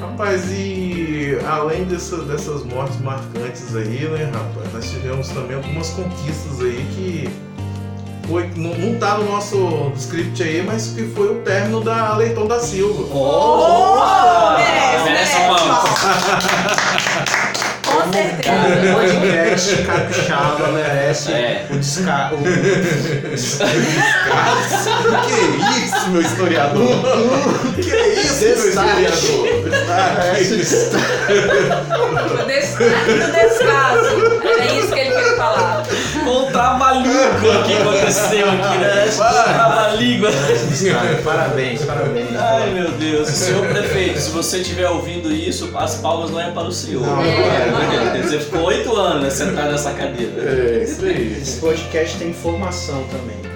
[0.01, 0.96] Rapaz, e
[1.45, 7.29] além dessa- dessas mortes marcantes aí, né, rapaz, nós tivemos também algumas conquistas aí que
[8.27, 12.45] foi, não, não tá no nosso script aí, mas que foi o término da Leitão
[12.47, 13.03] da Silva.
[13.15, 15.83] Oh, merece, merece merece, ó.
[17.87, 18.93] Com O certeza.
[18.93, 21.65] podcast capixaba merece É.
[21.71, 22.31] o desca...
[22.33, 22.37] o-
[25.27, 26.95] que isso, meu historiador?
[27.75, 27.97] que isso, meu
[28.55, 29.05] Destaque.
[32.37, 34.41] O destaque do descaso.
[34.43, 35.83] Era isso que ele queria falar.
[36.27, 37.13] Um trabalhinho
[37.65, 39.09] que aconteceu aqui, né?
[39.15, 40.27] Trabalhinho.
[41.23, 42.35] Parabéns, parabéns.
[42.37, 46.67] Ai meu Deus, senhor prefeito, se você estiver ouvindo isso, as palmas não é para
[46.67, 47.05] o senhor.
[47.05, 48.21] Não, não é.
[48.21, 50.33] Você ficou oito anos né, sentado nessa cadeira.
[50.37, 51.37] É, isso aí.
[51.41, 53.46] Esse podcast tem informação também.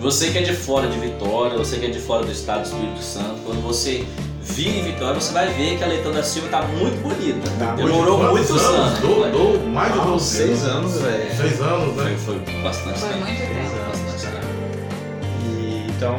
[0.00, 2.66] Você que é de fora de Vitória, você que é de fora do estado do
[2.68, 4.04] Espírito Santo, quando você
[4.42, 7.50] vir em Vitória, você vai ver que a Leitão da Silva tá muito bonita.
[7.58, 8.98] Tá Demorou muitos anos.
[9.00, 11.36] Do, do, mais de Ah, 12 seis anos, velho.
[11.36, 12.16] Seis anos, Foi, né?
[12.24, 13.24] foi bastante Foi tempo.
[13.24, 13.90] muito tempo.
[13.90, 14.46] Bastante tempo.
[15.50, 16.18] E, então,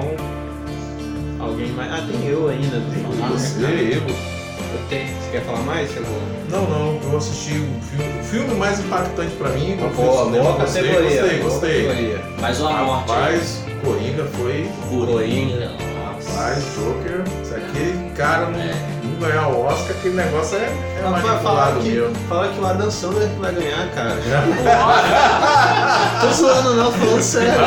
[1.39, 1.91] alguém mais.
[1.93, 2.81] Ah, tem eu ainda.
[2.81, 4.38] Tem Você, eu.
[4.73, 6.19] Você quer falar mais, Cebola?
[6.49, 8.19] Não, não, eu assisti um filme.
[8.19, 11.21] O filme mais impactante pra mim Uma o boa, boa Gostei, categoria.
[11.21, 11.85] gostei, gostei.
[11.87, 12.23] categoria.
[12.39, 13.09] Mais uma morte.
[13.09, 14.69] Rapaz, Coringa foi.
[14.89, 15.71] Coringa.
[16.05, 17.23] Rapaz, Joker.
[17.43, 18.98] Se aquele cara não, É.
[19.19, 22.15] não ganhar o Oscar, aquele negócio é, é Mas falar manipulado que, mesmo.
[22.27, 24.15] fala que o Adam Sandler que vai ganhar, cara.
[26.21, 27.59] Tô zoando não, tô falando sério.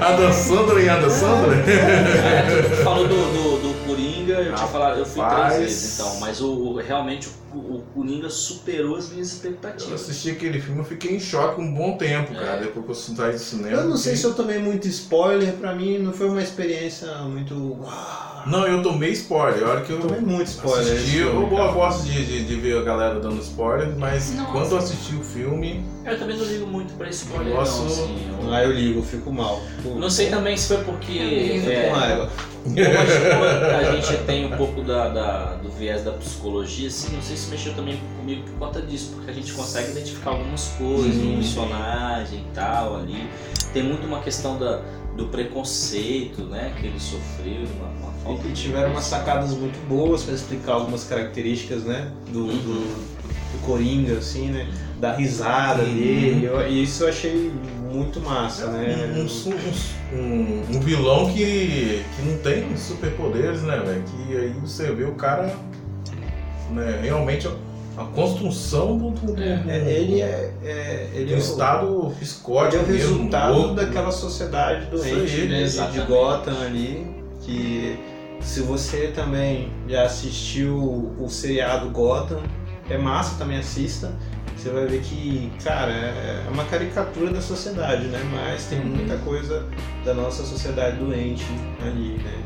[0.00, 1.58] A Dan Sandler e a Dan Sandler?
[1.68, 6.20] É, tu falou do, do, do Coringa, eu tinha falado, eu fui três vezes então,
[6.20, 10.02] mas o, o- realmente o, o Coringa superou as minhas Eu expectativas.
[10.02, 12.58] assisti aquele filme, eu fiquei em choque um bom tempo, cara.
[12.58, 12.60] É.
[12.60, 13.70] Depois que eu saí do cinema.
[13.76, 17.54] Eu não sei se eu tomei muito spoiler, pra mim não foi uma experiência muito.
[17.80, 18.29] Uau.
[18.46, 19.62] Não, eu tomei spoiler.
[19.64, 20.92] A hora que eu Eu tomei muito spoiler.
[20.94, 24.50] assisti, eu, filme, eu gosto de, de, de ver a galera dando spoiler, mas Nossa.
[24.52, 28.26] quando eu assisti o filme, Eu também não ligo muito pra spoiler não, assim.
[28.42, 29.60] Eu, Lá eu ligo, eu fico mal.
[29.82, 32.22] Fico- não sei também se foi porque Eu é, com raiva.
[32.24, 37.14] a gente- como a gente tem um pouco da, da- do viés da psicologia, assim,
[37.14, 40.68] não sei se mexeu também comigo por conta disso, porque a gente consegue identificar algumas
[40.78, 43.28] coisas no personagem e tal ali.
[43.72, 44.80] Tem muito uma questão da,
[45.16, 49.78] do preconceito, né, que ele sofreu, uma, uma falta E de tiveram umas sacadas muito
[49.88, 52.10] boas pra explicar algumas características, né?
[52.32, 52.46] Do, Uhum.
[52.48, 53.20] do,
[53.52, 54.68] do Coringa, assim, né?
[55.00, 55.94] Da risada Uhum.
[55.94, 56.46] dele.
[56.46, 57.52] Eu- E isso eu achei
[57.92, 59.12] muito massa, né?
[59.16, 64.02] um, um, um- um vilão que, que não tem superpoderes, né, velho?
[64.04, 65.54] Que aí você vê o cara,
[66.70, 67.48] né, realmente
[68.02, 72.14] a, construção do, do, do- É, ele é, é- ele do é o- estado Ele
[72.20, 73.74] psicótico é o mesmo, resultado louco.
[73.74, 76.00] daquela sociedade doente aí, né, de-.
[76.02, 77.20] Gotham ali.
[77.42, 77.98] Que
[78.40, 80.76] se você também já assistiu
[81.18, 82.40] o seriado Gotham,
[82.88, 84.12] é massa, também assista.
[84.56, 88.20] Você vai ver que, cara, é é uma caricatura da sociedade, né?
[88.30, 89.64] Mas tem muita coisa
[90.04, 91.44] da nossa sociedade doente
[91.82, 92.42] ali, né?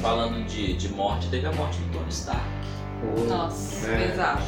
[0.00, 2.40] Falando de, de morte, teve a morte do Tony Stark.
[3.28, 4.08] Nossa, É.
[4.08, 4.42] pesado.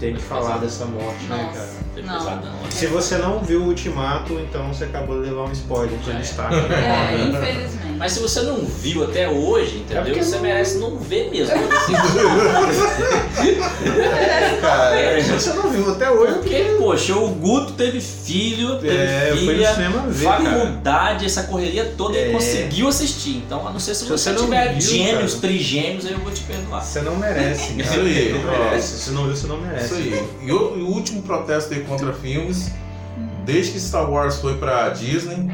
[0.00, 1.58] Tem que falar dessa morte, né, Nossa.
[1.58, 1.81] cara?
[1.92, 2.18] Foi Não.
[2.18, 2.50] pesadão.
[2.52, 2.58] né?
[2.70, 6.14] Se você não viu o Ultimato, então você acabou de levar um spoiler que É.
[6.14, 6.56] ele está aqui.
[6.56, 7.98] É, infelizmente.
[7.98, 10.02] Mas se você não viu até hoje, entendeu?
[10.04, 11.54] porque você não- merece não ver mesmo.
[14.60, 19.30] Cara, Se você não viu até hoje, Porque, poxa, o Guto teve filho, teve é,
[19.32, 20.42] fui no filha, cinema ver, cara.
[20.44, 22.32] faculdade, essa correria toda, ele É.
[22.32, 23.36] conseguiu assistir.
[23.46, 25.40] Então, a não ser se, Se você, você não tiver viu, gêmeos, cara.
[25.42, 26.80] trigêmeos, aí eu vou te perdoar.
[26.82, 28.02] Você não merece, Isso cara.
[28.02, 28.58] aí, não ó.
[28.64, 28.98] merece.
[28.98, 29.84] Se não viu, você não merece.
[29.84, 30.24] Isso aí.
[30.42, 32.70] E o, e o último protesto contra filmes,
[33.44, 35.50] desde que Star Wars foi pra Disney,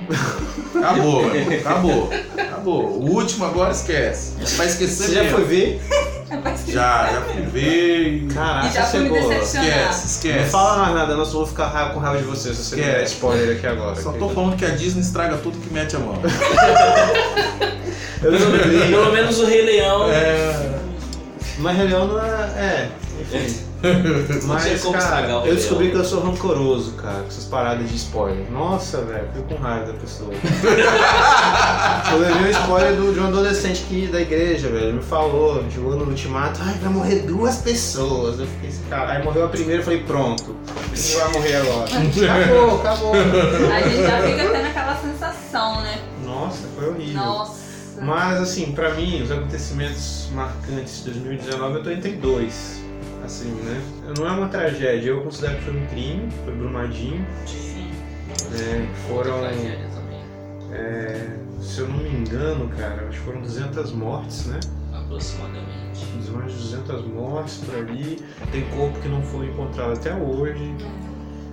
[0.76, 1.24] acabou.
[1.60, 2.10] Acabou.
[2.38, 2.84] Acabou.
[3.00, 4.32] O último agora esquece.
[4.56, 5.80] Vai esquecer Você já foi ver?
[6.66, 8.26] Já, já fui ver.
[8.34, 9.28] Caraca, E já fui me chegou.
[9.30, 9.68] decepcionar.
[9.68, 10.50] Esquece, Não esquece.
[10.50, 12.96] fala mais nada, eu vou ficar com raiva de você se você Esquece.
[12.98, 13.94] der spoiler aqui agora.
[13.96, 14.34] Só tô querido.
[14.34, 16.16] falando que a Disney estraga tudo que mete a mão.
[18.20, 20.10] Pelo menos o Rei Leão.
[20.10, 20.78] É.
[21.58, 22.30] mas Rei Leão não é.
[22.56, 22.88] É,
[23.20, 23.67] enfim.
[24.44, 28.50] Mas, cara, eu descobri que eu sou rancoroso, cara, com essas paradas de spoiler.
[28.50, 30.30] Nossa, velho, fico com raiva da pessoa.
[32.12, 34.84] eu levei um spoiler do- de um adolescente que, da igreja, velho.
[34.86, 38.40] Ele me falou, jogou no ultimato, ai, vai morrer duas pessoas.
[38.40, 39.12] Eu fiquei assim, cara.
[39.12, 40.56] Aí morreu a primeira, eu falei, pronto.
[40.94, 41.84] Quem vai morrer agora?
[41.88, 43.12] acabou, acabou.
[43.14, 45.98] A gente já fica tendo aquela sensação, né?
[46.24, 47.14] Nossa, foi horrível.
[47.22, 47.68] Nossa.
[48.00, 52.77] Mas assim, pra mim, os acontecimentos marcantes de 2019 eu tô entre dois.
[53.28, 53.82] Assim, né?
[54.16, 57.26] Não é uma tragédia, eu considero que foi um crime, foi Brumadinho.
[57.44, 57.90] Sim.
[58.50, 58.88] né?
[59.06, 60.22] foram, Tragédia também,
[60.72, 64.58] é, se eu não me engano, cara, acho que foram 200 mortes, né?
[64.94, 66.06] aproximadamente.
[66.32, 68.24] Mais de 200 mortes por ali.
[68.50, 70.74] Tem corpo que não foi encontrado até hoje.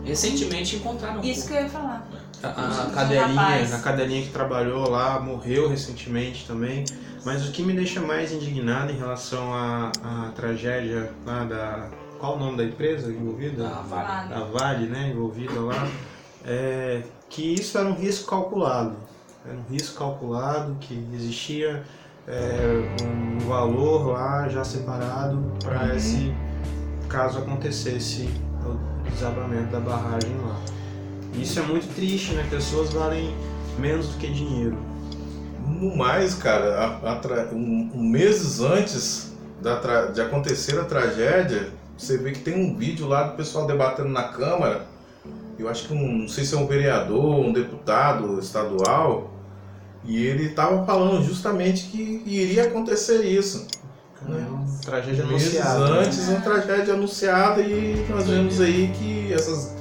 [0.05, 2.07] Recentemente encontraram um Isso que eu ia falar.
[2.41, 6.85] A, a Um cadelinha, a cadelinha que trabalhou lá morreu recentemente também.
[7.25, 11.89] Mas o que me deixa mais indignado em relação à, à tragédia lá da.
[12.19, 13.67] Qual o nome da empresa envolvida?
[13.67, 14.33] Ah, vale.
[14.33, 15.87] A Vale, né, envolvida lá,
[16.45, 18.95] é que isso era um risco calculado.
[19.45, 21.83] Era um risco calculado que existia
[22.27, 25.95] é, um valor lá já separado para Uhum.
[25.95, 26.33] esse
[27.09, 28.29] caso acontecesse
[28.63, 30.59] o desabamento da barragem lá.
[31.33, 32.47] Isso é muito triste, né?
[32.49, 33.35] Pessoas valem
[33.77, 34.77] menos do que dinheiro.
[35.79, 40.83] No mais, cara, a- a tra- um, um meses antes da tra- de acontecer a
[40.83, 44.85] tragédia, você vê que tem um vídeo lá do pessoal debatendo na Câmara.
[45.57, 49.31] Eu acho que um, não sei se é um vereador, um deputado estadual,
[50.03, 53.65] e ele estava falando justamente que iria acontecer isso.
[54.27, 55.93] É uma tragédia Meses anunciada.
[55.93, 55.99] né?
[56.05, 59.73] antes, uma tragédia anunciada e nós vemos aí que essas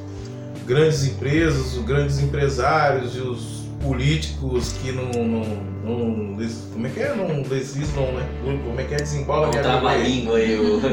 [0.66, 5.44] grandes empresas, os grandes empresários e os políticos que não, não,
[5.84, 7.14] não como é que é?
[7.14, 8.26] Não legislam, né?
[8.64, 8.96] Como é que é?
[8.96, 9.80] Desembola minha língua aí.
[9.82, 10.80] trava-língua aí, o,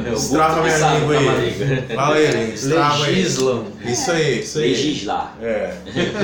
[0.62, 1.96] minha língua aí.
[1.96, 3.16] Fala aí, Lin, destrava aí.
[3.16, 3.66] Legislam.
[3.86, 4.70] Isso aí, isso aí.
[4.70, 5.38] Legislar.
[5.42, 5.74] É.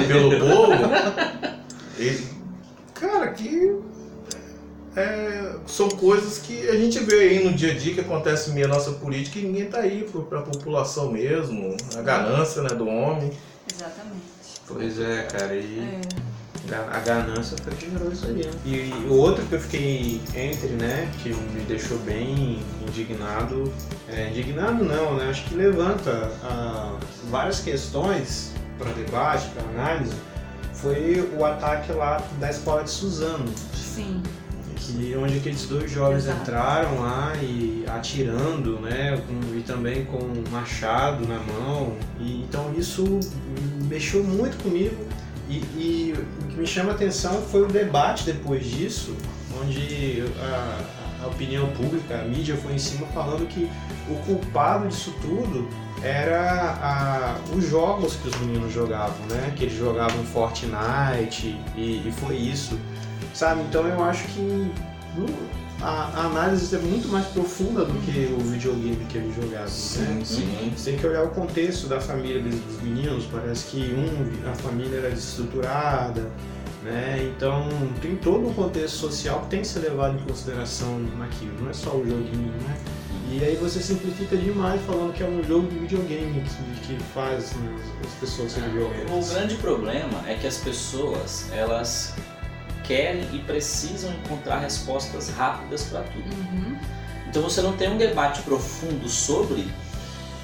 [0.07, 0.73] Pelo povo.
[1.97, 2.27] ele-
[2.93, 3.75] cara, que
[4.95, 8.65] é, são coisas que a gente vê aí no dia a dia que acontece meio
[8.65, 11.77] a nossa política e ninguém tá aí pro- pra população mesmo.
[11.95, 13.31] A ganância né, do homem.
[13.71, 14.27] Exatamente.
[14.67, 16.36] Pois é, cara, e É.
[16.75, 18.49] a ganância foi que gerou isso aí.
[18.65, 23.71] E, o outro que eu fiquei entre, né, que me deixou bem indignado,
[24.09, 26.97] é, indignado não, né, acho que levanta ah,
[27.29, 30.13] várias questões para debate, para análise,
[30.73, 33.45] foi o ataque lá da escola de Suzano.
[33.73, 34.21] Sim.
[34.79, 36.41] que onde aqueles dois jovens Exato.
[36.43, 41.93] entraram lá e atirando, né, com- e também com um machado na mão.
[42.19, 43.19] E então isso
[43.89, 44.95] mexeu muito comigo
[45.49, 49.15] e, e o que me chama a atenção foi o debate depois disso,
[49.61, 53.69] onde a, a opinião pública, a mídia foi em cima falando que
[54.09, 55.67] o culpado disso tudo
[56.03, 59.51] era a- os jogos que os meninos jogavam, né?
[59.55, 62.77] Que eles jogavam Fortnite e, e foi isso
[63.33, 63.61] sabe?
[63.61, 64.39] Então eu acho que
[65.15, 69.65] no- a, a análise é muito mais profunda do que o videogame que eles jogavam,
[69.65, 70.21] né?
[70.23, 70.73] sim.
[70.75, 74.97] Você tem que olhar o contexto da família dos, meninos, parece que um, a família
[74.97, 76.31] era desestruturada,
[76.83, 77.31] né?
[77.35, 77.67] Então
[78.01, 81.73] tem todo um contexto social que tem que ser levado em consideração naquilo, não é
[81.73, 82.77] só o joguinho, né?
[83.29, 87.53] E aí você simplifica demais falando que é um jogo de videogame que, que faz
[87.55, 87.75] né,
[88.05, 89.29] as pessoas serem O violentas.
[89.31, 92.13] grande problema é que as pessoas, elas
[92.87, 96.25] querem e precisam encontrar respostas rápidas para tudo.
[96.35, 96.77] Uhum.
[97.29, 99.67] Então você não tem um debate profundo sobre,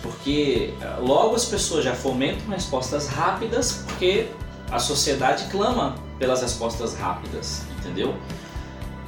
[0.02, 4.28] porque eh, logo as pessoas já fomentam respostas rápidas, porque
[4.70, 8.16] a sociedade clama pelas respostas rápidas, entendeu?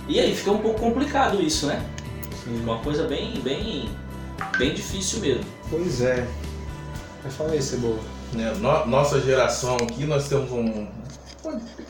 [0.08, 1.84] E aí fica um pouco complicado isso, né?
[2.44, 2.62] Sim.
[2.64, 3.90] Uma coisa bem, bem,
[4.58, 5.44] bem difícil mesmo.
[5.70, 6.26] Pois é.
[7.24, 8.00] Mas fala aí, Cebola.
[8.34, 10.88] né, no- nossa geração aqui, nós temos um-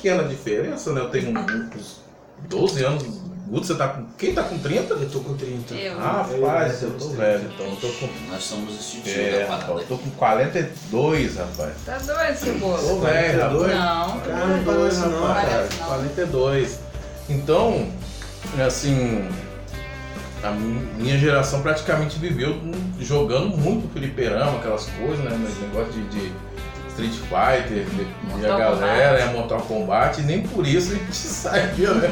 [0.06, 1.02] pequena diferença, né?
[1.02, 2.00] Eu tenho uns
[2.48, 3.04] 12 anos.
[3.48, 4.06] Guto, você tá com.
[4.18, 4.94] Quem tá com 30?
[4.94, 5.74] Eu tô com 30.
[5.76, 5.98] Eu.
[6.00, 8.08] Rapaz, eu tô velho, então eu tô com.
[8.32, 11.74] Nós somos os tio É, rapaz, eu tô com 42, rapaz.
[11.86, 12.78] Tá doido, cebola?
[12.80, 13.60] Tô velho, rapaz.
[13.62, 14.20] Não.
[14.22, 15.88] Cara, não parece não, rapaz, parece não.
[15.88, 16.80] 42.
[17.30, 17.88] Então,
[18.66, 19.28] assim,
[20.44, 22.60] a mi- minha geração praticamente viveu
[23.00, 25.40] jogando muito fliperama, aquelas coisas, né?
[25.52, 26.32] Esse negócio de, de
[26.96, 28.06] Street Fighter, de,
[28.40, 32.10] de a galera, é Mortal Kombat, e nem por isso a gente saiu, né?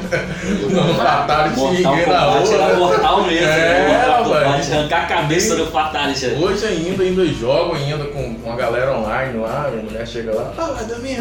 [0.69, 1.93] Não Fatality ninguém na
[2.25, 2.75] Kombat era outra.
[2.75, 3.47] mortal mesmo.
[3.47, 3.97] É, né?
[3.97, 4.23] Mortal.
[4.25, 6.25] Kombat, arrancar a cabeça do Fatality.
[6.37, 10.51] Hoje ainda, ainda jogo ainda com, com a galera online lá, minha mulher chega lá,
[10.57, 11.17] ah, vai dormir,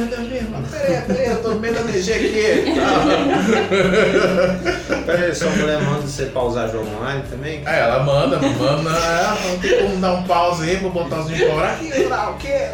[0.50, 2.72] mas peraí, peraí, eu tô no meio da DG aqui.
[5.06, 7.62] Pera aí, sua mulher manda você pausar jogo online também?
[7.64, 11.28] Aí ela manda, manda, ah, não tem como dar um pause aí pra botar os
[11.28, 12.68] vídeos pra aqui, lá, o quê?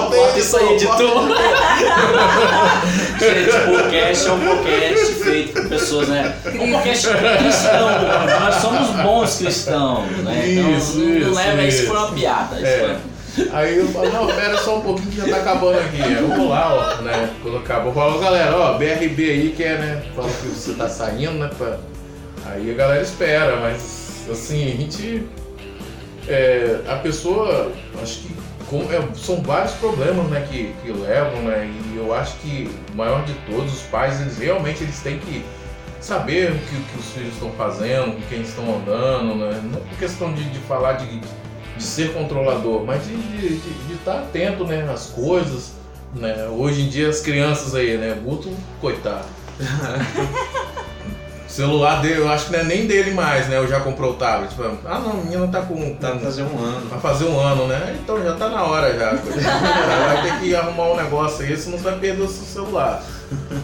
[0.00, 1.28] Bota isso aí, editor.
[3.18, 6.34] Gente, o podcast é um podcast feito por pessoas, né?
[6.46, 7.88] Um podcast cristão.
[8.40, 10.44] Nós somos bons cristãos, né?
[10.48, 11.90] Então Isso, não, isso, leva isso isso.
[11.90, 12.56] pra uma piada.
[12.60, 12.78] É.
[12.78, 16.02] foi- Aí eu falo, não, pera só um pouquinho que já tá acabando aqui.
[16.02, 17.30] Aí eu vou lá, ó, né?
[17.42, 20.02] Quando acabou, eu falo, galera, ó, BRB aí que é, né?
[20.14, 21.48] Fala que você tá saindo, né?
[21.56, 21.78] Pra...
[22.46, 25.26] Aí a galera espera, mas assim, a gente.
[26.28, 27.72] é, a pessoa,
[28.02, 28.34] acho que
[28.72, 31.70] com- é, são vários problemas né, que, que levam, né?
[31.92, 35.44] E eu acho que o maior de todos, os pais, eles realmente eles têm que
[36.00, 39.60] saber o que, que os filhos estão fazendo, com quem estão andando, né?
[39.62, 41.18] Não é questão de, de falar de,
[41.76, 45.74] de ser controlador, mas de estar de, de estar atento né, às coisas.
[46.14, 46.46] Né?
[46.48, 48.18] Hoje em dia as crianças aí, né?
[48.24, 48.50] Guto,
[48.80, 49.26] coitado.
[51.52, 53.58] O celular dele, eu acho que não é nem dele mais, né?
[53.58, 54.48] Eu já comprou o tablet.
[54.48, 55.94] Tipo, ah não, a menina tá com.
[55.96, 56.88] Tá fazer um ano.
[56.88, 57.94] Vai fazer um ano, né?
[58.02, 59.10] Então já tá na hora já.
[59.92, 63.04] Ela vai ter que arrumar um negócio aí, senão você vai perder o seu celular.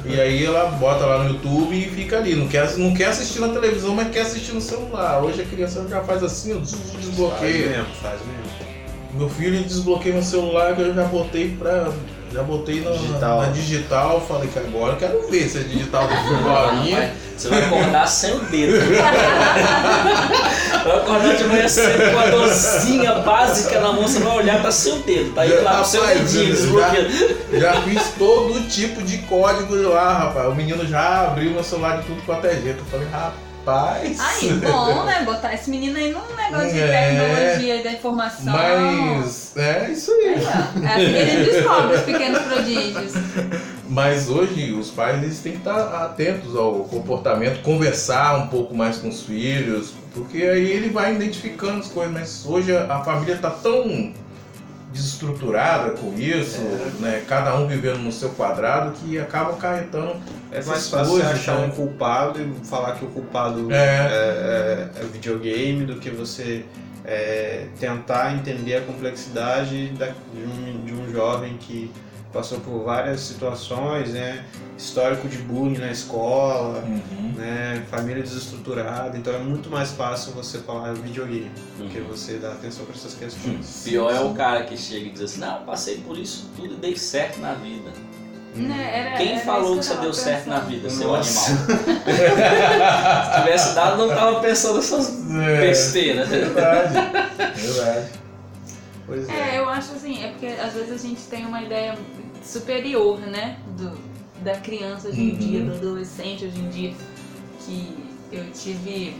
[0.05, 2.34] E aí ela bota lá no YouTube e fica ali.
[2.34, 5.22] Não quer, não quer assistir na televisão, mas quer assistir no celular.
[5.24, 7.68] Hoje a criança já faz assim, ó, des- Faz desbloqueia.
[7.70, 8.68] mesmo, faz mesmo.
[9.14, 11.90] Meu filho desbloqueia meu celular que eu já botei pra.
[12.30, 13.40] Já botei na Digital.
[13.40, 14.20] na digital.
[14.28, 16.44] Falei que agora eu quero ver se é digital do.
[16.44, 18.76] Vai- Você vai acordar sem o dedo.
[20.84, 24.70] Vai acordar de manhã cedo com a dorzinha básica na mão, você vai olhar pra
[24.72, 25.32] seu dedo.
[25.34, 27.09] Tá aí lá pro seu dedinho desbloqueado.
[27.52, 30.48] Já fiz todo tipo de código lá, rapaz.
[30.48, 32.78] O menino já abriu meu celular de tudo quanto é jeito.
[32.80, 33.34] Eu falei, rapaz.
[33.71, 35.23] Aí, bom, né?
[35.25, 36.89] Botar esse menino aí num negócio de É.
[36.89, 38.53] tecnologia e da informação.
[38.53, 40.37] Mas é isso aí.
[40.37, 40.85] Ó.
[40.85, 43.12] É assim que ele descobre os pequenos prodígios.
[43.89, 48.99] Mas hoje os pais eles têm que estar atentos ao comportamento, conversar um pouco mais
[48.99, 52.12] com os filhos, porque aí ele vai identificando as coisas.
[52.12, 54.12] Mas hoje a, a família está tão
[54.93, 56.61] desestruturada com isso,
[57.01, 57.22] né?
[57.28, 60.16] Cada um vivendo no seu quadrado que acaba acarretando
[60.51, 61.66] É mais fácil você coisas, achar né?
[61.66, 63.76] um culpado e falar que o culpado É.
[63.76, 66.64] é, é, é o videogame do que você
[67.05, 71.91] é, tentar entender a complexidade da- de, um, de um jovem que
[72.33, 74.45] passou por várias situações, né?
[74.76, 77.33] Histórico de bullying na escola, Uhum.
[77.37, 77.83] né?
[77.91, 82.85] Família desestruturada, então é muito mais fácil você falar videogame do que você dar atenção
[82.85, 83.83] para essas questões.
[83.85, 86.74] Pior é o cara que chega e diz assim, não, eu passei por isso tudo
[86.74, 87.91] e dei certo na vida.
[88.55, 88.91] Né?
[89.09, 90.70] Era- Quem era falou que você eu deu tava certo na pensando.
[90.70, 91.51] vida, seu Nossa.
[91.53, 91.68] animal?
[93.33, 96.29] Se tivesse dado, não tava pensando nessas É, besteiras.
[96.29, 96.93] verdade.
[97.55, 98.09] verdade.
[99.07, 99.33] Pois é.
[99.55, 101.97] É, eu acho assim, é porque às vezes a gente tem uma ideia
[102.49, 103.59] superior, né?
[103.76, 103.96] Do,
[104.42, 105.36] da criança hoje em Uhum.
[105.38, 106.94] dia, do adolescente hoje em dia.
[107.61, 107.96] Que
[108.32, 109.16] eu tive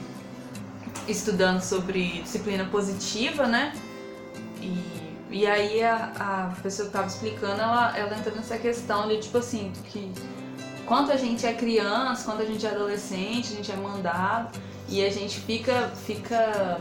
[1.07, 3.73] estudando sobre disciplina positiva, né?
[4.61, 4.83] E,
[5.31, 9.39] e aí a, a pessoa que tava explicando, ela, ela entra nessa questão de tipo
[9.39, 10.11] assim, que
[10.87, 14.59] quando a gente é criança, quando a gente é adolescente, a gente é mandado
[14.89, 16.81] e a gente fica, fica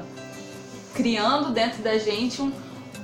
[0.93, 2.51] criando dentro da gente um,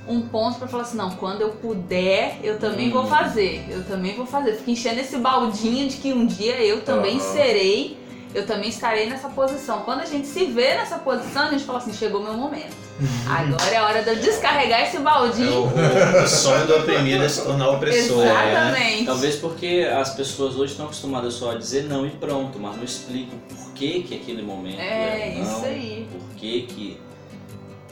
[0.08, 3.08] um ponto pra falar assim, não, quando eu puder, eu também vou Hum.
[3.08, 4.54] fazer, eu também vou fazer.
[4.56, 7.34] Fica enchendo esse baldinho de que um dia eu também Aham.
[7.34, 7.98] serei,
[8.36, 9.82] eu também estarei nessa posição.
[9.82, 12.84] Quando a gente se vê nessa posição, a gente fala assim, chegou meu momento.
[13.28, 15.64] Agora é hora de eu descarregar esse É o, baldinho.
[15.66, 18.18] o- sonho do oprimido é se tornar opressor.
[18.18, 18.52] né?
[18.52, 19.06] Exatamente.
[19.06, 22.84] Talvez porque as pessoas hoje estão acostumadas só a dizer não e pronto, mas não
[22.84, 26.08] explicam por que, que aquele momento É, é não, isso aí.
[26.12, 26.98] por que, que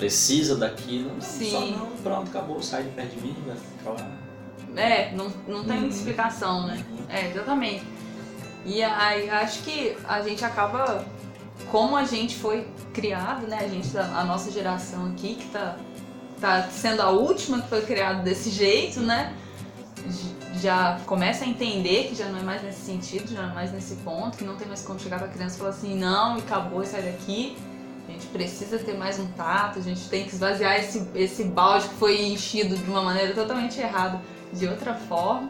[0.01, 1.13] precisa daquilo.
[1.13, 1.51] Não, Sim.
[1.51, 4.11] Só não, pronto, acabou, sai de perto de mim, vai ficar lá.
[4.75, 5.87] É, não, não tem Uhum.
[5.89, 6.83] explicação, né?
[7.07, 7.83] É, exatamente.
[8.65, 11.05] E aí acho que a gente acaba,
[11.69, 13.59] como a gente foi criado, né?
[13.61, 15.77] A gente, da- a nossa geração aqui que tá
[16.39, 19.35] tá sendo a última que foi criada desse jeito, né?
[20.59, 23.71] Já começa a entender que já não é mais nesse sentido, já não é mais
[23.71, 26.83] nesse ponto, que não tem mais como chegar pra criança e falar assim, não, acabou,
[26.83, 27.55] sai daqui.
[28.11, 31.87] A gente precisa ter mais um tato, a gente tem que esvaziar esse, esse balde
[31.87, 35.49] que foi enchido de uma maneira totalmente errada, de outra forma.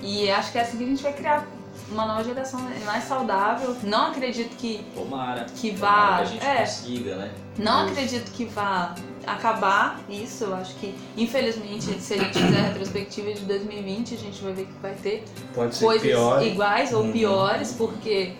[0.00, 1.44] E acho que é assim que a gente vai criar
[1.90, 3.76] uma nova geração mais saudável.
[3.82, 5.44] Não acredito que, Tomara.
[5.56, 6.16] que Tomara vá.
[6.18, 7.32] que a gente é, consiga, né?
[7.58, 8.94] não acredito que vá
[9.26, 10.44] acabar isso.
[10.44, 14.52] Eu acho que, infelizmente, se a gente fizer a retrospectiva de 2020, a gente vai
[14.52, 16.42] ver que vai ter Pode ser coisas pior.
[16.46, 17.12] iguais ou Uhum.
[17.12, 18.34] piores, porque,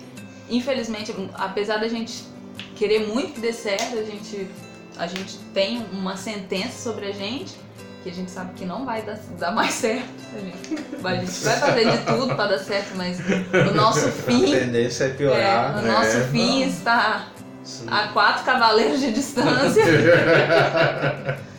[0.48, 2.29] infelizmente, apesar da gente
[2.76, 4.48] querer muito que dê certo, a gente,
[4.98, 7.54] a gente tem uma sentença sobre a gente.
[8.02, 10.08] Que a gente sabe que não vai dar, dar mais certo.
[10.34, 14.08] A gente, vai- a gente vai fazer de tudo para dar certo, mas o nosso
[14.08, 15.78] A fim, tendência é é, piorar.
[15.78, 15.92] o né?
[15.92, 17.26] nosso fim está
[17.62, 17.84] Sim.
[17.90, 19.84] a quatro cavaleiros de distância.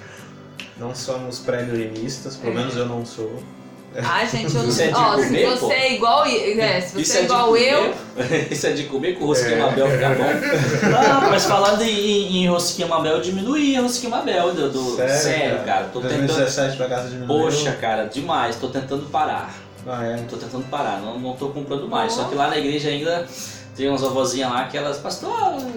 [0.80, 3.44] Não somos pré-gremistas, pelo menos eu não sou.
[3.94, 4.88] Ai, gente, eu não é sei.
[4.88, 5.72] de Ó, se comer, você pô?
[5.72, 6.26] é igual.
[6.26, 7.74] É, se Isso você é de igual comer?
[7.74, 7.96] eu.
[8.52, 10.96] Isso é de comer com rosquinha Mabel fica bom.
[10.98, 14.54] Ah, mas falando em, em Rosquinha Mabel, eu diminuí a Rosquinha Mabel.
[14.54, 16.28] Do, do- Sério, cara, tô tentando.
[16.28, 17.28] 2017 pra casa diminuiu.
[17.44, 18.56] Poxa, cara, demais.
[18.56, 19.54] Tô tentando parar.
[19.86, 20.18] Ah, é.
[20.30, 22.14] Tô tentando parar, não, não tô comprando mais.
[22.14, 22.18] Oh.
[22.18, 23.28] Só que lá na igreja ainda
[23.82, 25.34] tem umas vovozinhas lá que elas, pastor.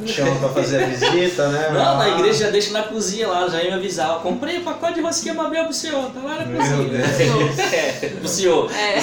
[0.07, 1.71] Chama pra fazer a visita, né?
[1.73, 4.11] Não, na Ah, igreja já deixa na cozinha lá, já ia me avisar.
[4.11, 6.99] Eu comprei um pacote de rosquinha Mabel pro senhor, tá lá na Meu cozinha.
[6.99, 7.59] Deus.
[7.73, 8.71] É, pro senhor.
[8.73, 8.97] É.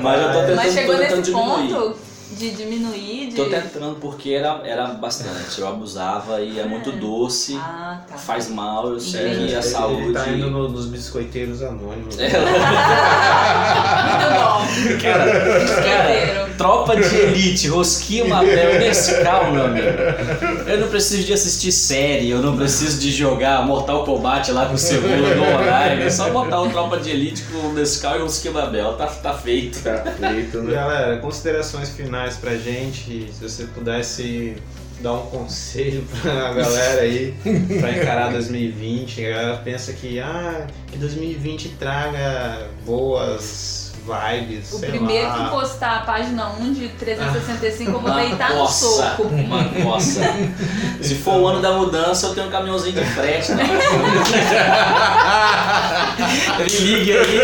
[0.00, 1.94] Mas eu tô tentando- Mas chegou tô tentando nesse diminuir.
[2.32, 3.36] De diminuir, de.
[3.36, 5.60] Tô tentando porque era, era bastante.
[5.60, 8.16] Eu abusava e é muito doce, Ah, tá.
[8.16, 9.46] faz mal, eu sei Entendi.
[9.48, 10.02] que a Ele- saúde.
[10.02, 12.18] Ele tá indo no- nos biscoiteiros anônimos.
[12.18, 12.28] É.
[12.28, 14.56] Muito bom.
[15.00, 15.24] Cara,
[15.60, 16.46] Biscoiteiro.
[16.58, 19.86] tropa de elite, rosquinha Mabel, Nescau, meu amigo.
[20.66, 24.74] Eu não preciso de assistir série, eu não preciso de jogar Mortal Kombat lá com
[24.74, 26.02] o Cebola no online.
[26.02, 29.80] É só botar o tropa de elite com Nescau e rosquinha Mabel, tá, tá feito.
[29.82, 30.74] Tá feito, né?
[30.74, 33.30] Galera, considerações finais pra gente.
[33.32, 34.56] Se você pudesse
[35.00, 37.34] dar um conselho pra galera aí
[37.80, 39.24] pra encarar 2020.
[39.26, 45.44] A galera pensa que, ah, que 2020 traga boas vibes, O sei primeiro lá.
[45.44, 49.24] que postar a página 1 de 365, eu vou Uma deitar no coça, soco.
[49.24, 50.20] uma coça.
[51.02, 53.50] Se for o ano da mudança, eu tenho um caminhãozinho de frete.
[53.52, 53.64] Né?
[56.58, 57.40] Me ligue aí.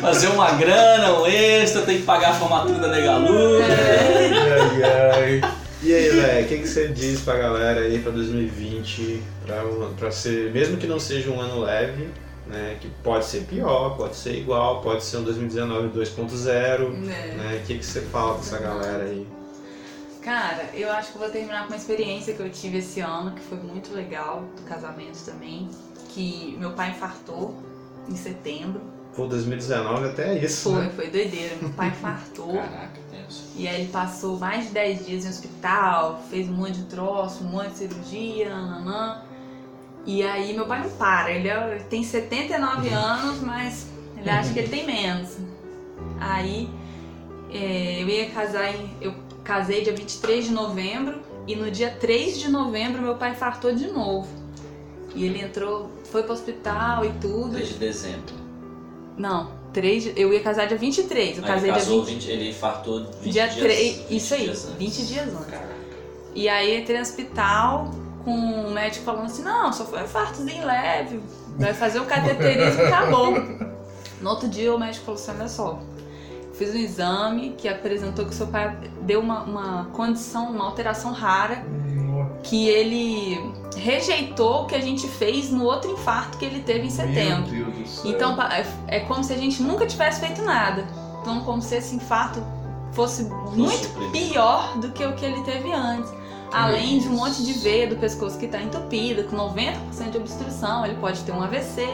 [0.00, 3.58] Fazer uma grana, um extra, tem que pagar a formatura da Negalu.
[3.62, 5.54] Ai, ai.
[5.82, 9.22] E aí, Lé, o que, que você diz pra galera aí pra 2020?
[9.44, 9.62] Pra,
[9.98, 12.08] pra ser, mesmo que não seja um ano leve,
[12.46, 12.78] né?
[12.80, 16.48] Que pode ser pior, pode ser igual, pode ser um 2019 2.0.
[16.50, 17.34] É.
[17.34, 17.60] Né?
[17.62, 19.26] O que, que você fala pra essa galera aí?
[20.22, 23.32] Cara, eu acho que eu vou terminar com uma experiência que eu tive esse ano,
[23.32, 25.68] que foi muito legal, do casamento também.
[26.14, 27.62] Que meu pai infartou
[28.08, 28.80] em setembro.
[29.14, 30.92] Pô, 2019 até isso, Foi, né?
[30.94, 31.54] foi doideira.
[31.60, 32.52] Meu pai infartou.
[32.54, 33.44] Caraca, tenso.
[33.56, 37.44] E aí ele passou mais de 10 dias em hospital, fez um monte de troço,
[37.44, 39.22] um monte de cirurgia, nananã.
[40.04, 43.86] E aí meu pai não para, ele é- tem 79 anos, mas
[44.18, 45.36] ele acha que ele tem menos.
[46.20, 46.68] Aí
[47.52, 48.90] é, eu ia casar em.
[49.00, 53.72] Eu casei dia 23 de novembro e no dia 3 de novembro meu pai infartou
[53.74, 54.28] de novo.
[55.14, 57.50] E ele entrou, foi pro hospital e tudo.
[57.50, 58.43] Desde dezembro.
[59.16, 62.14] Não, 3 de- eu ia casar dia 23, eu Aí ele casei dia casou 20.
[62.14, 63.62] 20, ele infartou 20 Dia dias.
[63.64, 64.76] 3, 20 isso aí, dias antes.
[64.78, 65.46] 20 dias antes.
[65.46, 65.74] Caraca.
[66.34, 67.90] E aí entrei no hospital
[68.24, 71.20] com o médico falando assim, não, só foi um infartozinho leve,
[71.58, 73.34] vai fazer o cateterismo e acabou.
[74.20, 75.78] No outro dia o médico falou assim, olha só,
[76.54, 81.62] fiz um exame que apresentou que seu pai deu uma, uma condição, uma alteração rara,
[82.44, 86.90] que ele rejeitou o que a gente fez no outro infarto que ele teve em
[86.90, 87.50] setembro.
[87.50, 88.10] Meu Deus do céu.
[88.12, 90.86] Então é- é como se a gente nunca tivesse feito nada.
[91.20, 92.42] Então como se esse infarto
[92.92, 96.12] fosse muito pior do que o que ele teve antes.
[96.52, 100.86] Além de um monte de veia do pescoço que está entupida, com 90% de obstrução,
[100.86, 101.84] ele pode ter um AVC.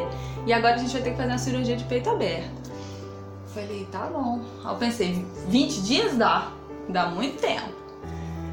[0.47, 2.71] E agora a gente vai ter que fazer uma cirurgia de peito aberto.
[3.55, 4.41] Falei, tá bom.
[4.65, 6.49] Aí eu pensei, 20 dias dá.
[6.89, 7.71] Dá muito tempo.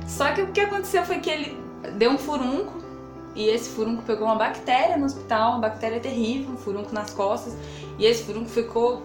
[0.07, 1.57] Só que o que aconteceu foi que ele
[1.93, 2.85] deu um furunco.
[3.35, 7.55] E esse furunco pegou uma bactéria no hospital, uma bactéria terrível, um furunco nas costas.
[7.99, 9.03] E esse furunco ficou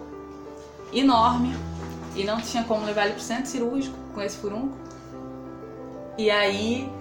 [0.91, 1.55] enorme.
[2.15, 4.75] E não tinha como levar ele pro centro cirúrgico com esse furunco.
[6.17, 6.91] E aí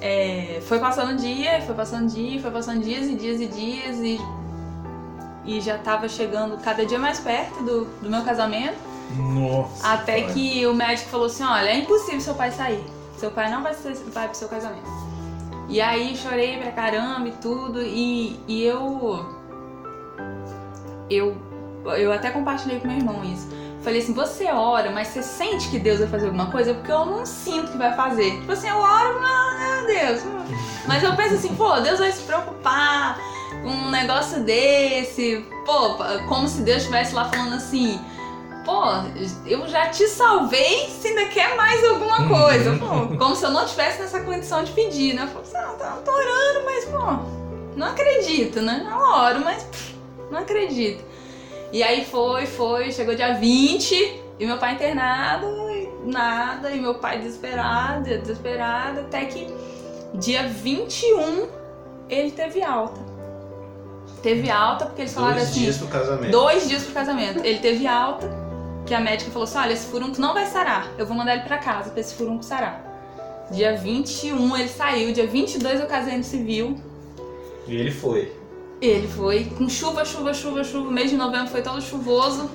[0.00, 4.20] é, foi passando dia, foi passando dia, foi passando dias e dias e dias e,
[5.44, 8.76] e já tava chegando cada dia mais perto do, do meu casamento.
[9.16, 9.86] Nossa.
[9.86, 10.32] Até pai.
[10.32, 12.84] que o médico falou assim, olha, é impossível seu pai sair.
[13.16, 15.11] Seu pai não vai, ser, vai pro seu casamento.
[15.72, 17.80] E aí chorei pra caramba e tudo.
[17.80, 19.26] E, e eu.
[21.08, 21.34] Eu.
[21.96, 23.48] Eu até compartilhei com meu irmão isso.
[23.82, 26.74] Falei assim, você ora, mas você sente que Deus vai fazer alguma coisa?
[26.74, 28.32] Porque eu não sinto que vai fazer.
[28.32, 30.22] Tipo assim, eu oro, ah, meu Deus.
[30.86, 33.18] Mas eu penso assim, pô, Deus vai se preocupar
[33.62, 35.42] com um negócio desse.
[35.64, 35.96] Pô,
[36.28, 37.98] como se Deus estivesse lá falando assim,
[38.64, 38.82] pô,
[39.46, 42.76] eu já te salvei, se ainda quer mais alguma coisa.
[42.76, 45.22] Pô, como se eu não tivesse nessa condição de pedir, né?
[45.22, 48.86] Eu falo não, tá, tô orando, mas, pô, não acredito, né?
[48.90, 49.94] Eu oro, mas pff,
[50.30, 51.04] não acredito.
[51.72, 56.96] E aí foi, foi, chegou dia 20 e meu pai internado, e nada, e meu
[56.96, 59.46] pai desesperado, desesperado, até que
[60.14, 61.48] dia 21
[62.08, 63.00] ele teve alta.
[64.22, 65.60] Teve alta porque eles falaram Dois assim.
[65.60, 66.30] dias pro casamento.
[66.30, 67.44] Dois dias pro casamento.
[67.44, 68.30] Ele teve alta,
[68.86, 70.90] que a médica falou assim: olha, esse furúnculo não vai sarar.
[70.98, 72.92] Eu vou mandar ele pra casa pra esse furúnculo sarar.
[73.50, 76.76] Dia 21 ele saiu, dia 22 eu casei no civil.
[77.66, 78.32] E ele foi.
[78.80, 80.88] Ele foi com chuva, chuva, chuva, chuva.
[80.88, 82.50] O mês de novembro foi todo chuvoso.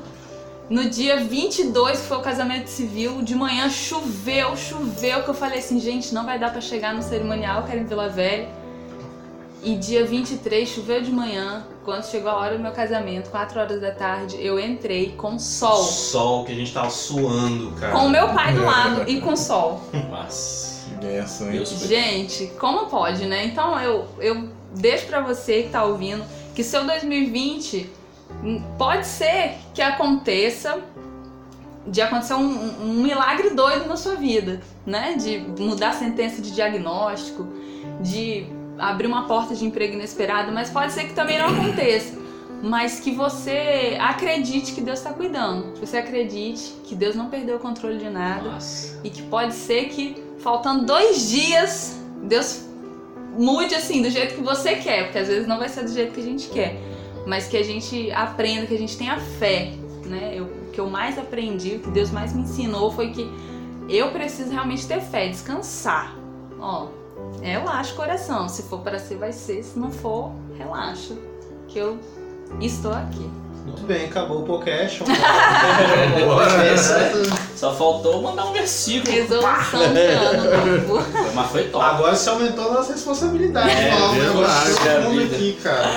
[0.69, 5.59] No dia 22, que foi o casamento civil, de manhã choveu, choveu, que eu falei
[5.59, 8.49] assim, gente, não vai dar pra chegar no cerimonial, quero ir em Vila Velha.
[9.63, 13.79] E dia 23, choveu de manhã, quando chegou a hora do meu casamento, 4 horas
[13.79, 15.77] da tarde, eu entrei com sol.
[15.83, 17.93] Sol que a gente tava suando, cara.
[17.93, 19.79] Com o meu pai do lado e com sol.
[20.11, 20.85] Mas.
[20.89, 21.63] Que benção, hein?
[21.65, 23.45] Gente, como pode, né?
[23.45, 27.89] Então eu, eu deixo pra você que tá ouvindo que seu 2020
[28.43, 30.79] hum, pode ser que aconteça
[31.87, 35.15] de acontecer um, um- um milagre doido na sua vida, né?
[35.15, 37.47] De mudar a sentença de diagnóstico,
[38.01, 38.45] de
[38.79, 42.17] abrir uma porta de emprego inesperado, mas pode ser que também não aconteça.
[42.61, 45.73] Mas que você acredite que Deus está cuidando.
[45.73, 48.99] Que você acredite que Deus não perdeu o controle de nada Mas.
[49.03, 52.65] e que pode ser que faltando dois dias Deus
[53.37, 56.13] mude assim do jeito que você quer, porque às vezes não vai ser do jeito
[56.13, 56.79] que a gente quer,
[57.25, 59.73] mas que a gente aprenda, que a gente tenha fé,
[60.05, 60.33] né?
[60.33, 63.29] Eu, o que eu mais aprendi, o que Deus mais me ensinou foi que
[63.87, 66.15] eu preciso realmente ter fé, descansar.
[66.59, 66.87] Ó,
[67.41, 71.13] relaxa o coração, se for para ser vai ser, se não for, relaxa,
[71.67, 71.99] que eu
[72.59, 73.29] estou aqui.
[73.65, 75.03] Muito bem, acabou o podcast.
[77.55, 79.11] Só faltou mandar um versículo.
[79.11, 81.03] Resolução de ano novo.
[81.35, 81.83] Mas foi top.
[81.83, 83.69] Agora você aumentou a nossa responsabilidade.
[83.69, 85.89] É, falar um negócio é mundo aqui, cara.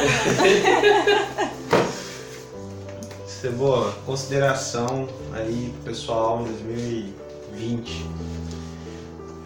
[3.27, 8.07] Cebola, consideração aí pro pessoal em 2020.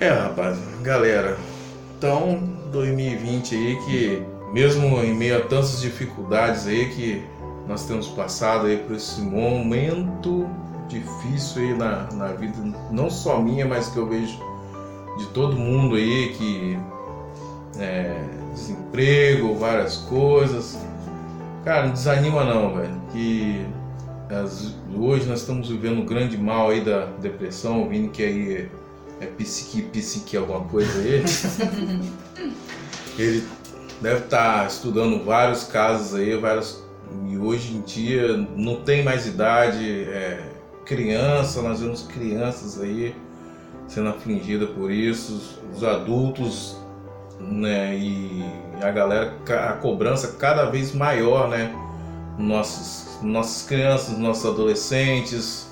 [0.01, 1.37] É, rapaz, galera.
[2.05, 2.39] Então,
[2.71, 7.25] 2020 aí que, mesmo em meio a tantas dificuldades aí que
[7.67, 10.47] nós temos passado aí por esse momento
[10.87, 12.59] difícil aí na, na vida,
[12.91, 14.39] não só minha, mas que eu vejo
[15.17, 16.79] de todo mundo aí que
[17.79, 20.79] é, desemprego, várias coisas.
[21.65, 23.01] Cara, não desanima não, velho.
[23.13, 23.65] Que
[24.29, 28.69] as- hoje nós estamos vivendo um grande mal aí da depressão, o Vini que aí
[29.21, 31.25] é psique, psique alguma coisa aí.
[33.19, 33.47] Ele
[34.01, 36.83] deve estar estudando vários casos aí, vários.
[37.29, 40.53] E hoje em dia não tem mais idade, é,
[40.85, 43.15] criança, nós vemos crianças aí
[43.87, 46.77] sendo afligidas por isso, os adultos,
[47.39, 48.45] né, e
[48.83, 49.35] a galera,
[49.69, 51.75] a cobrança cada vez maior, né,
[52.39, 55.69] nossas, nossas crianças, nossos adolescentes,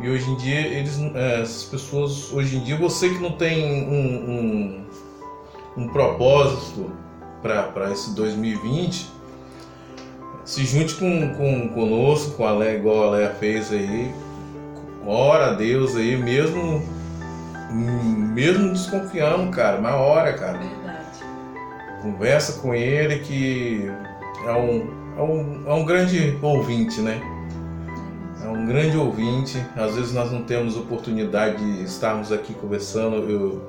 [0.00, 3.84] e hoje em dia, eles, é, essas pessoas, hoje em dia, você que não tem
[3.84, 6.90] um, um, um propósito
[7.40, 9.10] para esse 2020,
[10.44, 14.12] se junte com, com conosco, com a Lé, igual a Léa fez aí,
[15.06, 16.82] ora a Deus aí, mesmo,
[17.70, 20.58] mesmo desconfiando, cara, mas ora, cara.
[20.58, 21.02] Verdade.
[22.02, 23.88] Conversa com ele que
[24.44, 27.20] é um, é um, é um grande ouvinte, né?
[28.42, 29.64] É um grande ouvinte.
[29.76, 33.16] Às vezes nós não temos oportunidade de estarmos aqui conversando.
[33.30, 33.62] Eu,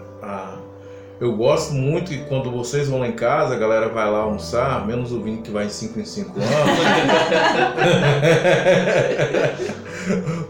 [1.19, 4.85] eu gosto muito que quando vocês vão lá em casa, a galera vai lá almoçar,
[4.85, 6.49] menos o Vini que vai em 5 em 5 anos.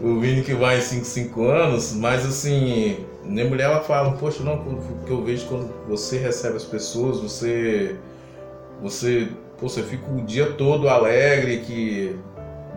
[0.00, 4.12] o Vini que vai em 5 em 5 anos, mas assim, minha mulher ela fala,
[4.12, 4.58] poxa, não,
[5.04, 7.96] que eu vejo quando você recebe as pessoas, você.
[8.82, 9.28] Você.
[9.60, 12.16] Você fica o dia todo alegre, que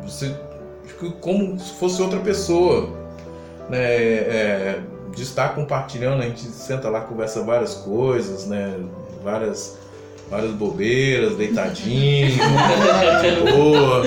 [0.03, 0.31] você
[1.21, 2.89] como se fosse outra pessoa.
[3.69, 3.79] Né?
[3.83, 4.79] É,
[5.15, 8.75] de estar compartilhando, a gente senta lá, conversa várias coisas, né?
[9.23, 9.75] Várias,
[10.29, 14.03] várias bobeiras, deitadinho, de boa.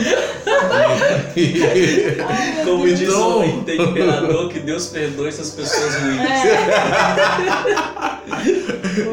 [1.37, 2.17] E-
[2.65, 6.21] Como diz Então- o imperador, que Deus perdoe essas pessoas ruins.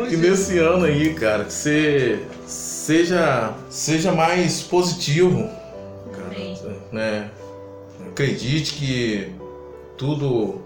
[0.06, 5.50] É, que nesse ano aí, cara, que você seja, seja mais positivo.
[6.12, 6.36] Cara,
[6.92, 7.30] né?
[8.18, 9.32] Acredite que
[9.96, 10.60] tudo,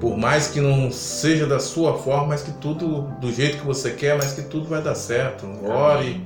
[0.00, 3.90] por mais que não seja da sua forma, mas que tudo do jeito que você
[3.90, 5.48] quer, mas que tudo vai dar certo.
[5.64, 6.24] Ore,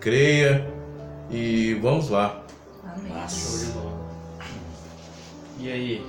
[0.00, 0.66] creia
[1.30, 2.42] e vamos lá.
[2.82, 3.12] Amém.
[3.28, 3.92] Show de bola.
[5.60, 6.06] E aí,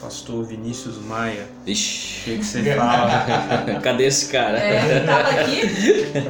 [0.00, 4.58] pastor Vinícius Maia, o Ixi, que, que você fala cadê esse cara?
[4.58, 5.60] É, tava aqui?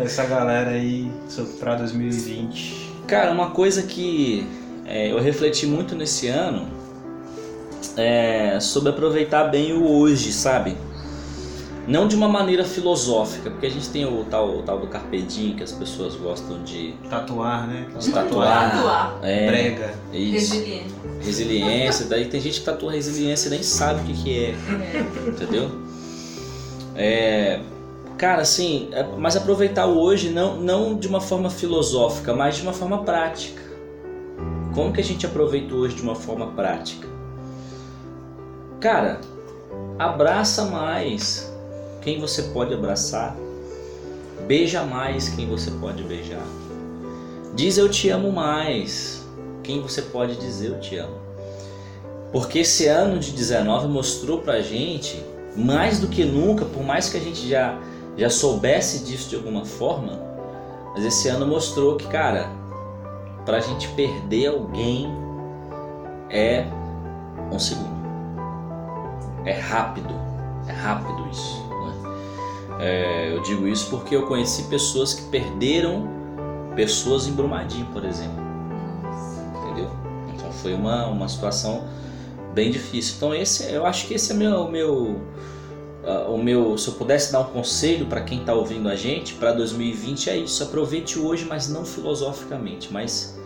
[0.04, 2.92] essa galera aí sobre- pra 2020?
[3.06, 4.46] Cara, uma coisa que
[4.86, 6.66] é, eu refleti muito nesse ano
[7.96, 10.76] é sobre aproveitar bem o hoje, sabe?
[11.86, 15.20] Não de uma maneira filosófica, porque a gente tem o tal, o tal do Carpe
[15.20, 17.86] Diem que as pessoas gostam de Tatuar, né?
[18.00, 18.70] de tatuar.
[18.72, 19.18] Tatuar.
[19.22, 19.94] É, Brega.
[20.12, 20.54] isso.
[20.54, 20.94] Resiliente.
[21.20, 25.28] Resiliência, daí tem gente que tatua resiliência e nem sabe o que, que é, É.
[25.28, 25.70] entendeu?
[26.96, 27.60] É,
[28.16, 32.62] cara, assim, é- mas aproveitar o hoje não, não de uma forma filosófica, mas de
[32.62, 33.62] uma forma prática.
[34.74, 37.06] Como que a gente aproveita hoje de uma forma prática?
[38.80, 39.20] Cara,
[39.96, 41.52] abraça mais
[42.02, 43.36] quem você pode abraçar,
[44.48, 46.44] beija mais quem você pode beijar,
[47.54, 49.24] diz eu te amo mais
[49.62, 51.18] quem você pode dizer eu te amo.
[52.32, 55.24] Porque esse ano de 19 mostrou pra gente,
[55.56, 57.78] mais do que nunca, por mais que a gente já,
[58.16, 60.20] já soubesse disso de alguma forma,
[60.94, 62.50] mas esse ano mostrou que, cara,
[63.44, 65.08] pra gente perder alguém
[66.30, 66.66] é
[67.52, 67.94] um segundo.
[69.44, 70.14] É rápido.
[70.66, 71.62] É rápido isso.
[71.68, 72.16] né?
[72.80, 76.08] É, eu digo isso porque eu conheci pessoas que perderam
[76.74, 78.44] pessoas em Brumadinho, por exemplo
[79.74, 79.90] entendeu?
[80.34, 81.84] Então foi uma, uma situação
[82.52, 83.14] bem difícil.
[83.16, 85.20] Então esse, eu acho que esse é meu, meu,
[86.06, 89.34] ah, o meu, se eu pudesse dar um conselho para quem está ouvindo a gente
[89.34, 93.38] para 2020 é isso: aproveite hoje, mas não filosoficamente, mas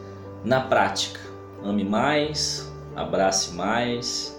[0.45, 1.21] na prática.
[1.65, 4.37] Ame mais, abrace mais.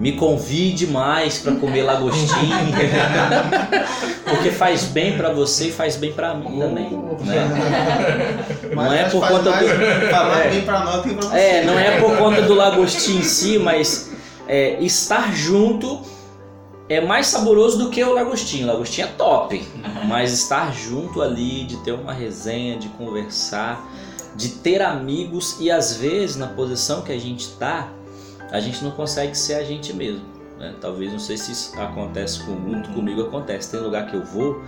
[0.00, 2.56] Me convide mais para comer lagostinho,
[4.28, 6.90] porque faz bem para você e faz bem para mim também.
[7.24, 7.48] Né?
[8.74, 9.64] Não é por conta do-
[10.38, 10.48] É.
[11.36, 14.10] É, não é por conta do lagostinho em si, mas
[14.48, 16.00] é, estar junto
[16.90, 18.64] é mais saboroso do que o lagostinho.
[18.64, 19.66] O lagostinho é top,
[20.08, 23.88] mas estar junto ali, de ter uma resenha, de conversar,
[24.36, 27.88] de ter amigos e às vezes na posição que a gente tá,
[28.50, 30.24] a gente não consegue ser a gente mesmo.
[30.58, 30.74] né?
[30.80, 33.70] Talvez, não sei se isso acontece com muito comigo, acontece.
[33.70, 34.60] Tem lugar que eu vou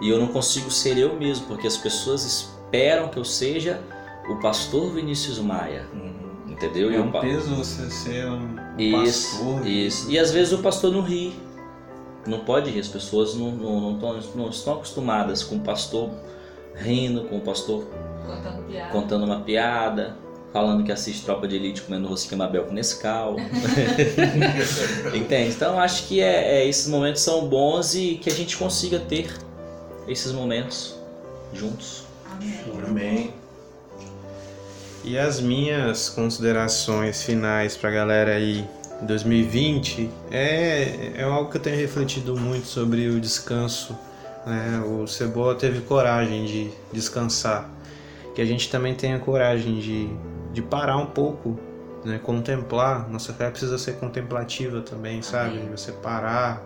[0.00, 3.80] e eu não consigo ser eu mesmo, porque as pessoas esperam que eu seja
[4.30, 5.86] o pastor Vinícius Maia.
[6.48, 6.92] Entendeu?
[6.92, 9.66] E É o um pa- peso você ser um isso, pastor.
[9.66, 10.08] isso.
[10.10, 11.34] E às vezes o pastor não ri.
[12.26, 12.80] Não pode rir.
[12.80, 16.10] As pessoas não, não, não, tão- não estão acostumadas com o pastor
[16.74, 17.84] rindo, com o pastor
[18.26, 18.90] Contando piada.
[18.90, 20.16] contando uma piada,
[20.52, 23.36] falando que assiste Tropa de Elite comendo rosquinha Mabel com Nescau.
[25.14, 25.50] Entende?
[25.54, 29.32] Então acho que é, é, esses momentos são bons e que a gente consiga ter
[30.08, 30.96] esses momentos
[31.52, 32.04] juntos.
[32.30, 32.54] Amém.
[32.88, 33.34] Amém.
[35.04, 38.64] E as minhas considerações finais pra galera aí
[39.04, 43.96] em 2020 é, é algo que eu tenho refletido muito sobre o descanso.
[44.46, 44.82] Né?
[44.86, 47.70] O Cebola teve coragem de descansar.
[48.34, 50.08] Que a gente também tenha coragem de,
[50.52, 51.58] de parar um pouco,
[52.04, 52.18] né?
[52.18, 53.08] contemplar.
[53.10, 55.58] Nossa fé precisa ser contemplativa também, sabe?
[55.70, 56.64] Você parar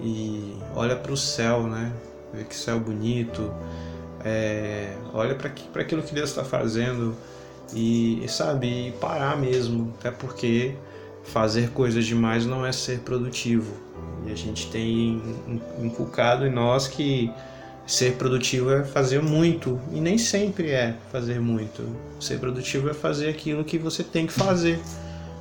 [0.00, 1.92] e olha para o céu, né?
[2.32, 3.52] Ver que céu bonito.
[4.24, 7.14] É, olha para aquilo que Deus está fazendo
[7.74, 10.74] e, e, sabe, e parar mesmo, até porque
[11.24, 13.72] fazer coisas demais não é ser produtivo.
[14.26, 15.20] E a gente tem
[15.80, 17.30] inculcado em nós que
[17.86, 21.84] ser produtivo é fazer muito, e nem sempre é fazer muito.
[22.18, 24.80] Ser produtivo é fazer aquilo que você tem que fazer,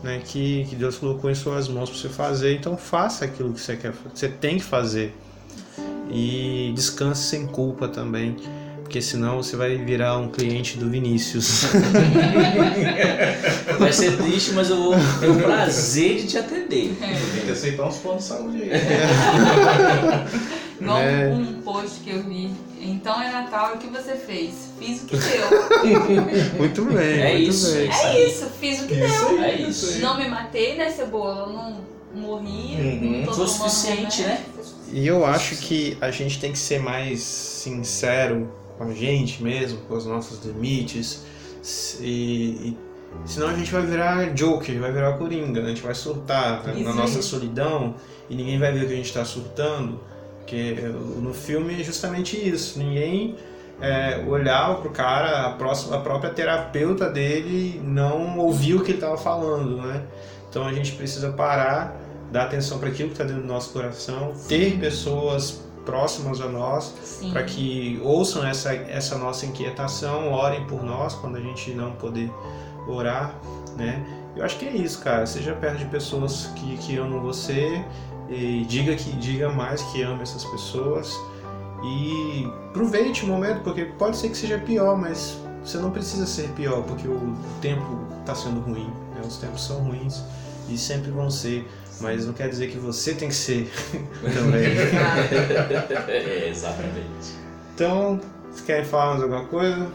[0.04, 0.22] né?
[0.26, 3.78] que, que Deus colocou em suas mãos para você fazer, então faça aquilo que você
[3.78, 5.16] quer, que você tem que fazer.
[6.12, 8.36] E descanse sem culpa também
[8.94, 11.64] porque senão você vai virar um cliente do Vinícius.
[13.80, 16.96] Vai ser triste, mas eu vou ter o prazer de te atender.
[17.00, 18.70] Tem que aceitar uns planos de saúde aí.
[20.80, 21.34] Igual É.
[21.34, 22.52] um post que eu vi.
[22.80, 24.70] Então é Natal o que você fez?
[24.78, 26.54] Fiz o que deu.
[26.60, 27.20] muito bem.
[27.20, 27.74] É muito isso.
[27.74, 27.90] bem.
[27.90, 29.42] É isso, fiz o que deu.
[29.42, 30.00] É isso.
[30.02, 31.48] Não me matei, né, Cebola?
[31.48, 31.78] Eu não
[32.14, 32.76] morri.
[32.76, 33.18] Uhum.
[33.22, 34.38] Não tô Foi suficiente, né?
[34.62, 35.00] Suficiente.
[35.00, 39.80] E eu acho que a gente tem que ser mais sincero com a gente mesmo,
[39.82, 41.26] com os nossos limites.
[42.02, 42.78] E, e
[43.26, 45.68] senão a gente vai virar Joker, vai virar Coringa, né?
[45.68, 46.84] a gente vai surtar né?
[46.84, 47.96] Na nossa solidão
[48.30, 50.00] e ninguém vai ver que a gente está surtando.
[50.40, 50.76] Porque
[51.22, 52.78] no filme é justamente isso.
[52.78, 53.36] Ninguém
[53.82, 58.98] é, olhava pro cara, a, próxima, a própria terapeuta dele não ouvia o que ele
[58.98, 60.04] estava falando, né?
[60.50, 62.00] Então a gente precisa parar,
[62.32, 67.20] dar atenção para aquilo que está dentro do nosso coração, ter pessoas próximas a nós
[67.32, 72.32] para que ouçam essa, essa nossa inquietação, orem por nós quando a gente não poder
[72.88, 73.36] orar,
[73.76, 74.04] né?
[74.36, 75.26] Eu acho que é isso, cara.
[75.26, 77.84] Seja perto de pessoas que, que amam você
[78.30, 81.16] e diga que diga mais que ama essas pessoas
[81.84, 86.50] e aproveite o momento porque pode ser que seja pior, mas você não precisa ser
[86.50, 89.22] pior porque o tempo está sendo ruim, né?
[89.26, 90.24] os tempos são ruins
[90.70, 91.70] e sempre vão ser,
[92.02, 93.72] mas não quer dizer que você tem que ser
[94.34, 94.78] também.
[96.08, 97.34] é, exatamente.
[97.74, 98.20] Então,
[98.50, 99.88] vocês querem falar mais alguma coisa?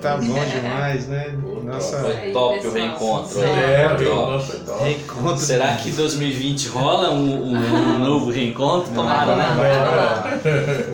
[0.00, 1.34] Tá bom demais, né?
[1.62, 1.98] Nossa.
[1.98, 3.42] Foi top o reencontro.
[3.42, 4.84] É, o reencontro top.
[4.84, 5.36] Reencontro.
[5.38, 8.92] Será que 2020 rola um, um, um novo reencontro?
[8.94, 9.46] Tomara, né?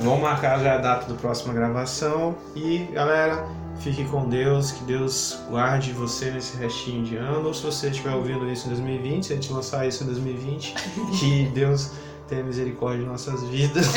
[0.02, 2.34] Vamos marcar já a data da próxima gravação.
[2.56, 3.44] E, galera,
[3.80, 4.72] fique com Deus.
[4.72, 7.46] Que Deus guarde você nesse restinho de ano.
[7.46, 10.74] Ou se você estiver ouvindo isso em 2020, se a gente lançar isso em 2020,
[11.18, 11.92] que Deus
[12.28, 13.86] tenha misericórdia de nossas vidas.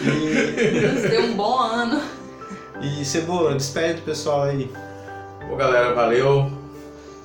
[0.00, 0.80] e...
[0.80, 2.00] Deus dê um bom ano.
[2.82, 4.70] E Cebola, despede do pessoal aí.
[5.48, 6.50] Bom, galera, valeu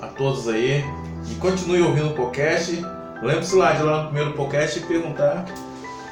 [0.02, 0.84] a todos aí.
[1.32, 2.82] E continue ouvindo o podcast.
[3.22, 5.46] Lembre-se lá de ir lá no primeiro podcast e perguntar.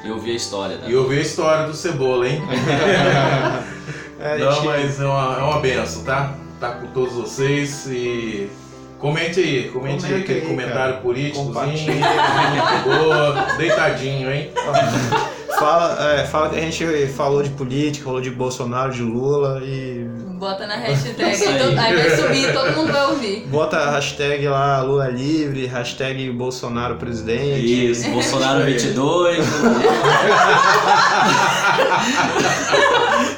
[0.04, 0.84] E ouvir a história, né?
[0.86, 2.42] E ouvir a história do Cebola, hein?
[4.20, 4.66] é, Não, gente...
[4.66, 6.34] mas é uma, é uma benção, tá?
[6.60, 8.50] Tá com todos vocês e.
[8.98, 12.00] Comente aí, comente, comente aí aquele aí, comentário políticozinho,
[13.58, 14.50] deitadinho, hein?
[15.58, 20.06] Fala, é, fala que a gente falou de política, falou de Bolsonaro, de Lula e.
[20.34, 23.46] Bota na hashtag, aí, aí vai subir todo mundo vai ouvir.
[23.46, 27.90] Bota a hashtag lá Lula livre, hashtag Bolsonaro presidente.
[27.90, 29.38] Isso, Bolsonaro 22.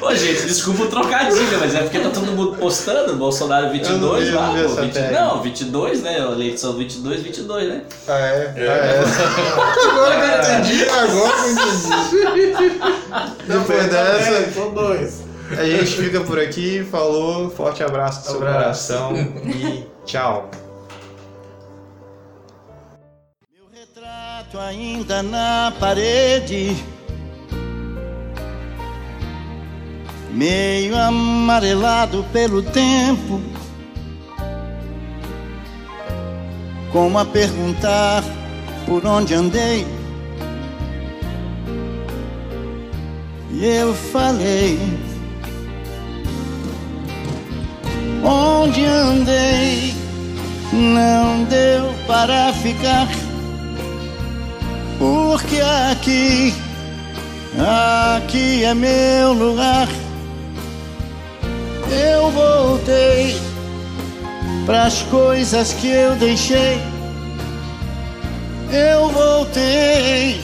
[0.01, 4.47] Ô gente, desculpa o trocadilho, mas é porque tá todo mundo postando Bolsonaro 22 lá.
[4.47, 6.17] Pô, 20, não, 22, né?
[6.17, 7.81] Eleição 22, 22, né?
[8.07, 8.53] Ah, é?
[8.55, 8.63] é.
[8.65, 9.03] é.
[9.91, 11.45] agora que eu entendi, agora que
[12.15, 12.79] eu entendi.
[13.47, 14.51] Depois dessa.
[14.51, 15.26] São dois.
[15.55, 20.49] A gente fica por aqui, falou, forte abraço do seu coração e tchau.
[23.55, 26.75] Meu retrato ainda na parede,
[30.31, 33.41] meio amarelado pelo tempo,
[36.91, 38.21] como a perguntar
[38.85, 39.87] por onde andei.
[43.49, 45.06] E eu falei
[48.27, 49.95] onde andei,
[50.73, 53.07] não deu para ficar,
[54.99, 55.61] porque
[55.91, 56.53] aqui,
[58.17, 59.87] aqui é meu lugar.
[61.89, 63.39] Eu voltei
[64.65, 66.81] para as coisas que eu deixei.
[68.69, 70.41] Eu voltei